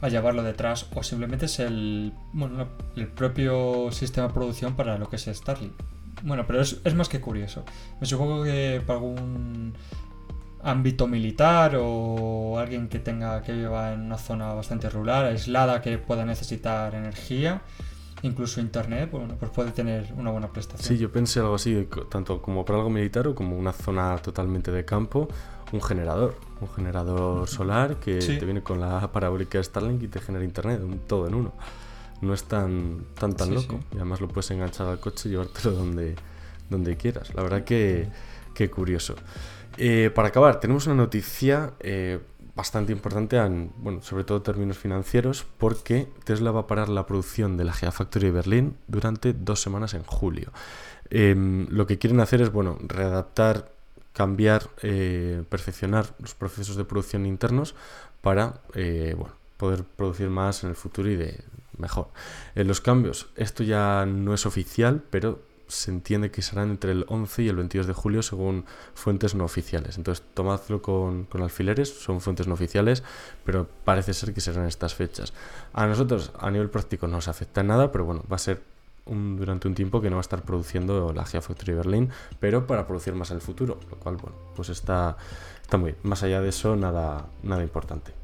a 0.00 0.08
llevarlo 0.08 0.42
detrás 0.42 0.86
o 0.94 1.02
simplemente 1.02 1.44
es 1.44 1.58
el, 1.58 2.14
bueno, 2.32 2.68
el 2.96 3.08
propio 3.08 3.92
sistema 3.92 4.28
de 4.28 4.32
producción 4.32 4.74
para 4.74 4.96
lo 4.96 5.10
que 5.10 5.16
es 5.16 5.26
Starlink. 5.26 5.72
Bueno, 6.22 6.46
pero 6.46 6.60
es, 6.60 6.80
es 6.84 6.94
más 6.94 7.08
que 7.08 7.20
curioso. 7.20 7.64
Me 8.00 8.06
supongo 8.06 8.44
que 8.44 8.80
para 8.86 8.98
algún 8.98 9.74
ámbito 10.62 11.06
militar 11.06 11.76
o 11.78 12.58
alguien 12.58 12.88
que 12.88 12.98
tenga 12.98 13.42
que 13.42 13.52
viva 13.52 13.92
en 13.92 14.00
una 14.00 14.18
zona 14.18 14.52
bastante 14.54 14.90
rural, 14.90 15.26
aislada, 15.26 15.80
que 15.80 15.98
pueda 15.98 16.24
necesitar 16.24 16.94
energía, 16.94 17.62
incluso 18.22 18.60
internet, 18.60 19.10
bueno, 19.10 19.34
pues 19.38 19.50
puede 19.50 19.70
tener 19.70 20.12
una 20.16 20.30
buena 20.30 20.48
prestación. 20.48 20.86
Sí, 20.86 20.98
yo 20.98 21.10
pensé 21.10 21.40
algo 21.40 21.54
así, 21.54 21.88
tanto 22.10 22.42
como 22.42 22.64
para 22.64 22.78
algo 22.78 22.90
militar 22.90 23.26
o 23.28 23.34
como 23.34 23.56
una 23.56 23.72
zona 23.72 24.16
totalmente 24.18 24.70
de 24.70 24.84
campo, 24.84 25.28
un 25.72 25.80
generador, 25.80 26.36
un 26.60 26.68
generador 26.68 27.48
solar 27.48 27.96
que 27.96 28.18
te 28.18 28.44
viene 28.44 28.62
con 28.62 28.80
la 28.80 29.10
parabólica 29.12 29.62
Starlink 29.62 30.02
y 30.02 30.08
te 30.08 30.20
genera 30.20 30.44
internet, 30.44 30.80
todo 31.06 31.26
en 31.26 31.34
uno. 31.34 31.52
No 32.20 32.34
es 32.34 32.44
tan 32.44 33.06
tan, 33.18 33.34
tan 33.34 33.54
loco 33.54 33.80
y 33.92 33.96
además 33.96 34.20
lo 34.20 34.28
puedes 34.28 34.50
enganchar 34.50 34.88
al 34.88 35.00
coche 35.00 35.28
y 35.28 35.32
llevártelo 35.32 35.72
donde, 35.72 36.16
donde 36.68 36.96
quieras. 36.96 37.34
La 37.34 37.42
verdad 37.42 37.64
que, 37.64 38.08
que 38.52 38.68
curioso. 38.68 39.14
Eh, 39.76 40.10
para 40.14 40.28
acabar, 40.28 40.60
tenemos 40.60 40.86
una 40.86 40.96
noticia 40.96 41.72
eh, 41.80 42.20
bastante 42.54 42.92
importante, 42.92 43.36
en, 43.36 43.72
bueno, 43.76 44.02
sobre 44.02 44.24
todo 44.24 44.38
en 44.38 44.44
términos 44.44 44.78
financieros, 44.78 45.46
porque 45.58 46.08
Tesla 46.24 46.50
va 46.50 46.60
a 46.60 46.66
parar 46.66 46.88
la 46.88 47.06
producción 47.06 47.56
de 47.56 47.64
la 47.64 47.72
Gigafactory 47.72 48.26
de 48.26 48.32
Berlín 48.32 48.76
durante 48.88 49.32
dos 49.32 49.60
semanas 49.62 49.94
en 49.94 50.02
julio. 50.02 50.52
Em, 51.10 51.66
lo 51.70 51.86
que 51.86 51.98
quieren 51.98 52.20
hacer 52.20 52.42
es, 52.42 52.52
bueno, 52.52 52.78
readaptar, 52.80 53.72
cambiar, 54.12 54.68
eh, 54.82 55.42
perfeccionar 55.48 56.14
los 56.18 56.34
procesos 56.34 56.76
de 56.76 56.84
producción 56.84 57.26
internos 57.26 57.74
para, 58.20 58.60
bueno, 58.74 59.34
poder 59.56 59.84
producir 59.84 60.28
más 60.28 60.62
en 60.62 60.70
el 60.70 60.76
futuro 60.76 61.10
y 61.10 61.16
de 61.16 61.42
mejor. 61.78 62.08
los 62.54 62.80
cambios, 62.82 63.30
esto 63.36 63.62
ya 63.62 64.04
no 64.04 64.34
es 64.34 64.44
oficial, 64.44 65.02
pero 65.10 65.40
se 65.70 65.90
entiende 65.90 66.30
que 66.30 66.42
serán 66.42 66.70
entre 66.70 66.92
el 66.92 67.04
11 67.08 67.42
y 67.42 67.48
el 67.48 67.56
22 67.56 67.86
de 67.86 67.92
julio 67.92 68.22
según 68.22 68.64
fuentes 68.94 69.34
no 69.34 69.44
oficiales. 69.44 69.96
Entonces 69.96 70.24
tomadlo 70.34 70.82
con, 70.82 71.28
alfileres, 71.40 71.88
son 71.88 72.20
fuentes 72.20 72.46
no 72.46 72.54
oficiales, 72.54 73.02
pero 73.44 73.68
parece 73.84 74.12
ser 74.14 74.34
que 74.34 74.40
serán 74.40 74.66
estas 74.66 74.94
fechas. 74.94 75.32
A 75.72 75.86
nosotros 75.86 76.32
a 76.38 76.50
nivel 76.50 76.70
práctico 76.70 77.06
no 77.06 77.16
nos 77.16 77.28
afecta 77.28 77.62
nada, 77.62 77.92
pero 77.92 78.04
bueno, 78.04 78.24
va 78.30 78.36
a 78.36 78.40
ser 78.40 78.62
un, 79.06 79.36
durante 79.36 79.68
un 79.68 79.74
tiempo 79.74 80.00
que 80.00 80.10
no 80.10 80.16
va 80.16 80.20
a 80.20 80.28
estar 80.28 80.42
produciendo 80.42 81.12
la 81.12 81.24
Gigafactory 81.24 81.74
Berlin, 81.74 82.10
pero 82.38 82.66
para 82.66 82.86
producir 82.86 83.14
más 83.14 83.30
en 83.30 83.36
el 83.36 83.42
futuro, 83.42 83.78
lo 83.90 83.96
cual 83.96 84.16
bueno, 84.16 84.36
pues 84.54 84.68
está, 84.68 85.16
está 85.62 85.76
muy 85.76 85.92
bien. 85.92 86.02
Más 86.02 86.22
allá 86.22 86.40
de 86.40 86.48
eso, 86.48 86.76
nada, 86.76 87.26
nada 87.42 87.62
importante. 87.62 88.19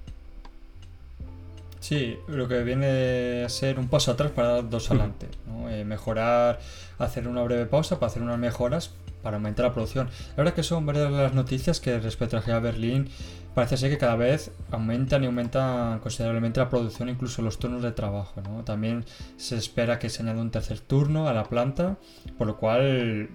Sí, 1.87 2.19
lo 2.27 2.49
que 2.49 2.65
viene 2.65 3.45
a 3.45 3.49
ser 3.49 3.79
un 3.79 3.87
paso 3.87 4.11
atrás 4.11 4.33
para 4.33 4.55
dar 4.55 4.69
dos 4.69 4.91
adelante. 4.91 5.29
Eh, 5.69 5.85
mejorar, 5.85 6.59
hacer 6.99 7.29
una 7.29 7.45
breve 7.45 7.67
pausa 7.67 8.01
para 8.01 8.11
hacer 8.11 8.23
unas 8.23 8.41
mejoras 8.41 8.91
para 9.23 9.37
aumentar 9.37 9.67
la 9.67 9.73
producción. 9.73 10.09
La 10.31 10.39
verdad 10.39 10.55
que 10.55 10.65
son 10.65 10.85
varias 10.85 11.13
las 11.13 11.33
noticias 11.35 11.79
que 11.79 12.01
respecto 12.01 12.37
a 12.37 12.41
GA 12.41 12.59
Berlín 12.59 13.09
parece 13.55 13.77
ser 13.77 13.89
que 13.89 13.99
cada 13.99 14.17
vez 14.17 14.51
aumentan 14.73 15.23
y 15.23 15.27
aumentan 15.27 16.01
considerablemente 16.01 16.59
la 16.59 16.69
producción, 16.69 17.09
incluso 17.09 17.41
los 17.41 17.61
turnos 17.61 17.85
de 17.85 17.93
trabajo. 17.93 18.43
También 18.65 19.05
se 19.37 19.57
espera 19.57 20.01
que 20.01 20.11
se 20.11 20.25
añada 20.25 20.41
un 20.41 20.51
tercer 20.51 20.81
turno 20.81 21.29
a 21.29 21.35
la 21.35 21.45
planta, 21.45 21.99
por 22.37 22.49
lo 22.49 22.57
cual 22.57 23.31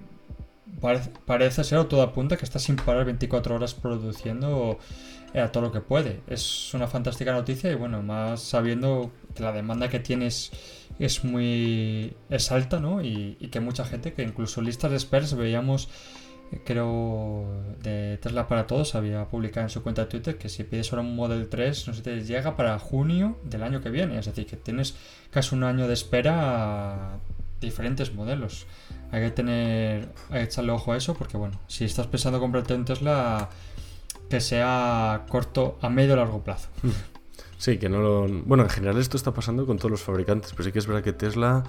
parece, 1.26 1.64
ser 1.64 1.78
o 1.78 1.88
todo 1.88 2.02
apunta 2.02 2.38
que 2.38 2.46
está 2.46 2.60
sin 2.60 2.76
parar 2.76 3.06
24 3.06 3.56
horas 3.56 3.74
produciendo 3.74 4.80
a 5.34 5.52
todo 5.52 5.64
lo 5.64 5.72
que 5.72 5.82
puede. 5.82 6.22
Es 6.28 6.74
una 6.74 6.88
fantástica 6.88 7.32
noticia 7.32 7.72
y 7.72 7.76
bueno, 7.76 8.02
más 8.02 8.42
sabiendo 8.42 9.12
que 9.36 9.44
la 9.44 9.52
demanda 9.52 9.90
que 9.90 10.00
tienes 10.00 10.52
es 11.00 11.24
muy 11.24 12.16
es 12.30 12.52
alta, 12.52 12.80
¿no? 12.80 13.02
Y, 13.02 13.36
que 13.52 13.60
mucha 13.60 13.86
gente, 13.86 14.14
que 14.14 14.24
incluso 14.24 14.62
listas 14.62 14.92
de 14.92 14.98
experts 14.98 15.36
veíamos, 15.36 15.90
eh, 16.52 16.62
creo, 16.66 17.46
de 17.82 18.18
Tesla 18.18 18.48
para 18.48 18.68
Todos, 18.68 18.96
había 18.96 19.26
publicado 19.28 19.66
en 19.66 19.70
su 19.70 19.84
cuenta 19.84 20.04
de 20.04 20.10
Twitter 20.10 20.38
que 20.38 20.50
si 20.50 20.64
pides 20.64 20.92
ahora 20.92 21.04
un 21.04 21.16
Model 21.16 21.50
3, 21.50 21.88
no 21.88 21.94
sé, 21.94 22.02
te 22.02 22.24
llega 22.24 22.56
para 22.56 22.78
junio 22.80 23.38
del 23.44 23.64
año 23.64 23.82
que 23.82 23.90
viene. 23.90 24.20
Es 24.20 24.26
decir, 24.26 24.46
que 24.46 24.58
tienes 24.58 24.96
casi 25.32 25.56
un 25.56 25.64
año 25.64 25.88
de 25.88 25.94
espera 25.94 27.20
diferentes 27.62 28.14
modelos. 28.14 28.66
Hay 29.12 29.22
que 29.22 29.32
tener, 29.32 30.10
hay 30.30 30.40
que 30.40 30.44
echarle 30.44 30.72
ojo 30.72 30.92
a 30.92 30.98
eso 30.98 31.14
porque, 31.14 31.38
bueno, 31.38 31.60
si 31.68 31.86
estás 31.86 32.08
pensando 32.08 32.40
comprarte 32.40 32.74
un 32.74 32.86
Tesla 32.86 33.50
que 34.30 34.42
sea 34.42 35.26
corto 35.30 35.78
a 35.82 35.90
medio 35.90 36.14
o 36.14 36.18
largo 36.18 36.44
plazo. 36.44 36.70
Sí, 37.58 37.78
que 37.78 37.90
no 37.90 38.02
lo... 38.02 38.28
Bueno, 38.28 38.64
en 38.64 38.70
general 38.70 38.98
esto 38.98 39.18
está 39.18 39.34
pasando 39.34 39.66
con 39.68 39.78
todos 39.78 39.92
los 39.92 40.02
fabricantes, 40.02 40.52
pero 40.52 40.64
sí 40.64 40.72
que 40.72 40.80
es 40.80 40.88
verdad 40.88 41.04
que 41.04 41.14
Tesla 41.14 41.64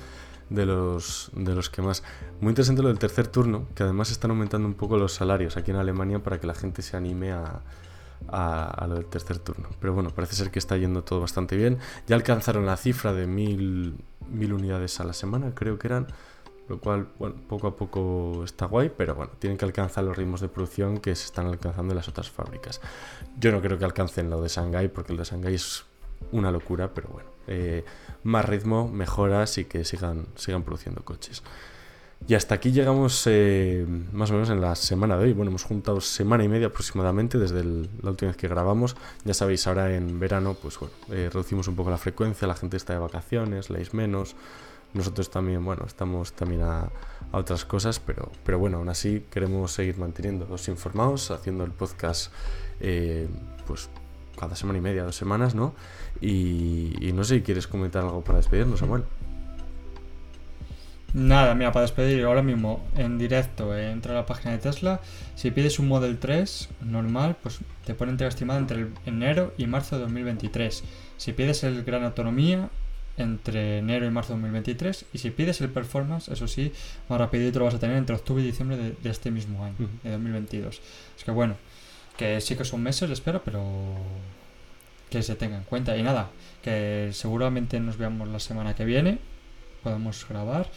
de 0.48 0.64
los, 0.64 1.30
de 1.34 1.54
los 1.54 1.68
que 1.68 1.82
más... 1.82 2.02
Muy 2.40 2.50
interesante 2.50 2.82
lo 2.82 2.88
del 2.88 2.98
tercer 2.98 3.26
turno, 3.26 3.66
que 3.74 3.82
además 3.82 4.10
están 4.10 4.30
aumentando 4.30 4.66
un 4.66 4.74
poco 4.74 4.96
los 4.96 5.12
salarios 5.12 5.56
aquí 5.56 5.70
en 5.70 5.76
Alemania 5.76 6.22
para 6.22 6.40
que 6.40 6.46
la 6.46 6.54
gente 6.54 6.80
se 6.80 6.96
anime 6.96 7.32
a, 7.32 7.60
a, 8.28 8.86
lo 8.88 8.94
del 8.94 9.06
tercer 9.06 9.38
turno. 9.38 9.68
Pero 9.80 9.92
bueno, 9.94 10.10
parece 10.10 10.34
ser 10.34 10.50
que 10.50 10.58
está 10.58 10.76
yendo 10.76 11.02
todo 11.04 11.20
bastante 11.20 11.56
bien. 11.56 11.78
Ya 12.06 12.16
alcanzaron 12.16 12.66
la 12.66 12.76
cifra 12.76 13.12
de 13.12 13.26
mil, 13.26 13.96
mil 14.32 14.52
unidades 14.52 14.98
a 15.00 15.04
la 15.04 15.12
semana, 15.12 15.54
creo 15.54 15.78
que 15.78 15.86
eran 15.88 16.08
lo 16.68 16.78
cual, 16.78 17.08
bueno, 17.18 17.36
poco 17.48 17.66
a 17.66 17.76
poco 17.76 18.42
está 18.44 18.66
guay, 18.66 18.90
pero 18.96 19.14
bueno, 19.14 19.32
tienen 19.38 19.58
que 19.58 19.64
alcanzar 19.64 20.04
los 20.04 20.16
ritmos 20.16 20.40
de 20.40 20.48
producción 20.48 20.98
que 20.98 21.14
se 21.14 21.26
están 21.26 21.46
alcanzando 21.46 21.92
en 21.92 21.96
las 21.96 22.08
otras 22.08 22.30
fábricas. 22.30 22.80
Yo 23.38 23.52
no 23.52 23.60
creo 23.60 23.78
que 23.78 23.84
alcancen 23.84 24.30
lo 24.30 24.40
de 24.40 24.48
Shanghai, 24.48 24.88
porque 24.88 25.12
el 25.12 25.18
de 25.18 25.24
Shanghai 25.24 25.54
es 25.54 25.84
una 26.30 26.50
locura, 26.50 26.94
pero 26.94 27.08
bueno, 27.08 27.28
eh, 27.46 27.84
más 28.22 28.44
ritmo, 28.44 28.88
mejoras 28.88 29.58
y 29.58 29.64
que 29.64 29.84
sigan, 29.84 30.26
sigan 30.36 30.62
produciendo 30.62 31.04
coches. 31.04 31.42
Y 32.28 32.34
hasta 32.34 32.54
aquí 32.54 32.70
llegamos 32.70 33.24
eh, 33.26 33.84
más 34.12 34.30
o 34.30 34.34
menos 34.34 34.50
en 34.50 34.60
la 34.60 34.74
semana 34.76 35.16
de 35.16 35.24
hoy. 35.24 35.32
Bueno, 35.32 35.50
hemos 35.50 35.64
juntado 35.64 36.00
semana 36.00 36.44
y 36.44 36.48
media 36.48 36.68
aproximadamente 36.68 37.36
desde 37.36 37.64
la 37.64 38.10
última 38.10 38.30
vez 38.30 38.36
que 38.36 38.48
grabamos. 38.48 38.96
Ya 39.24 39.34
sabéis, 39.34 39.66
ahora 39.66 39.94
en 39.94 40.20
verano, 40.20 40.56
pues 40.60 40.78
bueno, 40.78 40.94
eh, 41.10 41.28
reducimos 41.32 41.66
un 41.66 41.74
poco 41.74 41.90
la 41.90 41.98
frecuencia, 41.98 42.46
la 42.46 42.54
gente 42.54 42.76
está 42.76 42.92
de 42.92 43.00
vacaciones, 43.00 43.70
leéis 43.70 43.92
menos. 43.92 44.36
Nosotros 44.94 45.30
también, 45.30 45.64
bueno, 45.64 45.84
estamos 45.86 46.32
también 46.34 46.62
a, 46.62 46.90
otras 47.32 47.64
cosas, 47.64 47.98
pero, 47.98 48.30
pero 48.44 48.58
bueno, 48.58 48.78
aún 48.78 48.90
así 48.90 49.24
queremos 49.30 49.72
seguir 49.72 49.96
manteniéndolos 49.96 50.68
informados, 50.68 51.30
haciendo 51.30 51.64
el 51.64 51.72
podcast, 51.72 52.30
eh, 52.78 53.26
pues 53.66 53.88
cada 54.38 54.54
semana 54.54 54.78
y 54.78 54.82
media, 54.82 55.02
dos 55.04 55.16
semanas, 55.16 55.54
¿no? 55.54 55.74
Y, 56.20 56.94
y 57.00 57.12
no 57.12 57.24
sé 57.24 57.36
si 57.36 57.42
quieres 57.42 57.66
comentar 57.66 58.04
algo 58.04 58.22
para 58.22 58.38
despedirnos, 58.38 58.80
Samuel. 58.80 59.04
Nada, 61.14 61.54
mira, 61.54 61.72
para 61.72 61.82
despedir 61.82 62.24
ahora 62.24 62.42
mismo 62.42 62.82
en 62.96 63.18
directo, 63.18 63.76
eh, 63.76 63.90
entra 63.90 64.12
a 64.12 64.16
la 64.16 64.26
página 64.26 64.52
de 64.52 64.58
Tesla. 64.58 65.00
Si 65.34 65.50
pides 65.50 65.78
un 65.78 65.88
Model 65.88 66.18
3 66.18 66.70
normal, 66.80 67.36
pues 67.42 67.58
te 67.84 67.94
pone 67.94 68.12
entrega 68.12 68.30
estimada 68.30 68.58
entre 68.58 68.86
enero 69.04 69.52
y 69.58 69.66
marzo 69.66 69.96
de 69.96 70.02
2023. 70.02 70.82
Si 71.18 71.32
pides 71.32 71.64
el 71.64 71.84
Gran 71.84 72.04
Autonomía, 72.04 72.70
entre 73.16 73.78
enero 73.78 74.06
y 74.06 74.10
marzo 74.10 74.34
de 74.34 74.40
2023. 74.40 75.06
Y 75.12 75.18
si 75.18 75.30
pides 75.30 75.60
el 75.60 75.70
Performance, 75.70 76.28
eso 76.28 76.48
sí, 76.48 76.72
más 77.08 77.18
rapidito 77.18 77.58
lo 77.58 77.66
vas 77.66 77.74
a 77.74 77.78
tener 77.78 77.96
entre 77.96 78.16
octubre 78.16 78.42
y 78.42 78.46
diciembre 78.46 78.76
de, 78.76 79.10
este 79.10 79.30
mismo 79.30 79.64
año, 79.64 79.88
de 80.02 80.10
2022. 80.10 80.80
Es 81.16 81.24
que 81.24 81.30
bueno, 81.30 81.56
que 82.16 82.40
sí 82.40 82.56
que 82.56 82.64
son 82.64 82.82
meses, 82.82 83.10
espero, 83.10 83.42
pero 83.44 83.62
que 85.10 85.22
se 85.22 85.34
tenga 85.34 85.56
en 85.56 85.64
cuenta. 85.64 85.96
Y 85.96 86.02
nada, 86.02 86.30
que 86.62 87.10
seguramente 87.12 87.78
nos 87.80 87.96
veamos 87.98 88.28
la 88.28 88.40
semana 88.40 88.74
que 88.74 88.84
viene, 88.84 89.18
podemos 89.82 90.26
grabar. 90.28 90.68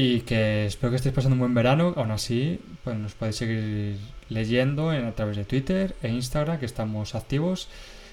Y 0.00 0.20
que 0.20 0.64
espero 0.66 0.90
que 0.90 0.96
estéis 0.96 1.12
pasando 1.12 1.34
un 1.34 1.40
buen 1.40 1.54
verano. 1.54 1.92
Aún 1.96 2.12
así, 2.12 2.60
pues 2.84 2.96
nos 2.96 3.14
podéis 3.14 3.34
seguir 3.34 3.98
leyendo 4.28 4.92
en, 4.92 5.04
a 5.04 5.10
través 5.10 5.36
de 5.36 5.44
Twitter 5.44 5.96
e 6.00 6.08
Instagram, 6.08 6.60
que 6.60 6.66
estamos 6.66 7.16
activos 7.16 7.66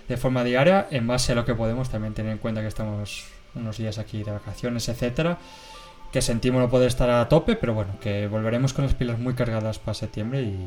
de 0.08 0.18
forma 0.18 0.44
diaria, 0.44 0.88
en 0.90 1.06
base 1.06 1.34
a 1.34 1.36
lo 1.36 1.46
que 1.46 1.54
podemos. 1.54 1.92
También 1.92 2.16
tener 2.16 2.32
en 2.32 2.40
cuenta 2.40 2.62
que 2.62 2.68
estamos 2.70 3.28
unos 3.54 3.78
días 3.78 4.00
aquí 4.00 4.24
de 4.24 4.32
vacaciones, 4.32 4.90
etcétera. 4.90 5.38
Que 6.12 6.24
sentimos 6.24 6.60
no 6.60 6.72
poder 6.72 6.88
estar 6.88 7.08
a 7.08 7.30
tope, 7.30 7.56
pero 7.56 7.76
bueno, 7.76 8.00
que 8.02 8.26
volveremos 8.26 8.74
con 8.74 8.86
las 8.86 8.96
pilas 8.96 9.20
muy 9.20 9.36
cargadas 9.36 9.78
para 9.78 9.94
septiembre 9.94 10.42
y 10.42 10.58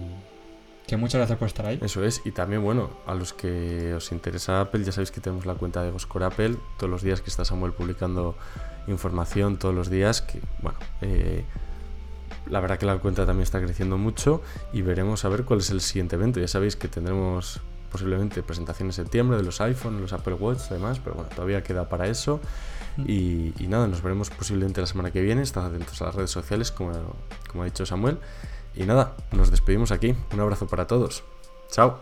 que 0.86 0.96
muchas 0.96 1.18
gracias 1.18 1.36
por 1.36 1.48
estar 1.48 1.66
ahí. 1.66 1.80
Eso 1.82 2.04
es, 2.04 2.22
y 2.26 2.30
también, 2.30 2.62
bueno, 2.62 2.90
a 3.08 3.14
los 3.16 3.32
que 3.32 3.92
os 3.92 4.12
interesa 4.12 4.60
Apple, 4.60 4.84
ya 4.84 4.92
sabéis 4.92 5.10
que 5.10 5.20
tenemos 5.20 5.46
la 5.46 5.54
cuenta 5.54 5.82
de 5.82 5.90
Goscore 5.90 6.26
Apple, 6.26 6.54
todos 6.76 6.88
los 6.88 7.02
días 7.02 7.22
que 7.22 7.28
está 7.28 7.44
Samuel 7.44 7.72
publicando 7.72 8.36
información, 8.90 9.58
todos 9.58 9.74
los 9.74 9.90
días, 9.90 10.22
que, 10.22 10.40
bueno, 10.62 10.78
eh, 11.00 11.44
la 12.46 12.60
verdad 12.60 12.78
que 12.78 12.86
la 12.86 12.98
cuenta 12.98 13.26
también 13.26 13.42
está 13.42 13.60
creciendo 13.60 13.98
mucho 13.98 14.42
y 14.72 14.82
veremos 14.82 15.24
a 15.24 15.28
ver 15.28 15.44
cuál 15.44 15.60
es 15.60 15.70
el 15.70 15.80
siguiente 15.80 16.16
evento. 16.16 16.40
Ya 16.40 16.48
sabéis 16.48 16.76
que 16.76 16.88
tendremos 16.88 17.60
posiblemente 17.90 18.42
presentación 18.42 18.88
en 18.88 18.92
septiembre 18.92 19.36
de 19.36 19.42
los 19.42 19.60
iPhone, 19.60 20.00
los 20.00 20.12
Apple 20.12 20.34
Watch 20.34 20.70
y 20.70 20.74
demás, 20.74 21.00
pero 21.02 21.16
bueno, 21.16 21.30
todavía 21.34 21.62
queda 21.62 21.88
para 21.88 22.06
eso. 22.06 22.40
Mm. 22.96 23.04
Y, 23.06 23.54
y, 23.58 23.66
nada, 23.68 23.86
nos 23.86 24.02
veremos 24.02 24.30
posiblemente 24.30 24.80
la 24.80 24.86
semana 24.86 25.10
que 25.10 25.20
viene. 25.20 25.42
Estad 25.42 25.66
atentos 25.66 26.00
a 26.02 26.06
las 26.06 26.14
redes 26.14 26.30
sociales, 26.30 26.72
como, 26.72 26.92
como 27.50 27.62
ha 27.62 27.66
dicho 27.66 27.86
Samuel. 27.86 28.18
Y 28.74 28.84
nada, 28.84 29.16
nos 29.32 29.50
despedimos 29.50 29.90
aquí. 29.90 30.14
Un 30.32 30.40
abrazo 30.40 30.66
para 30.66 30.86
todos. 30.86 31.24
Chao. 31.70 32.00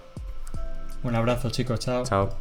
Un 1.03 1.15
abrazo 1.15 1.51
chicos, 1.51 1.81
chao. 1.81 2.05
Chao. 2.05 2.37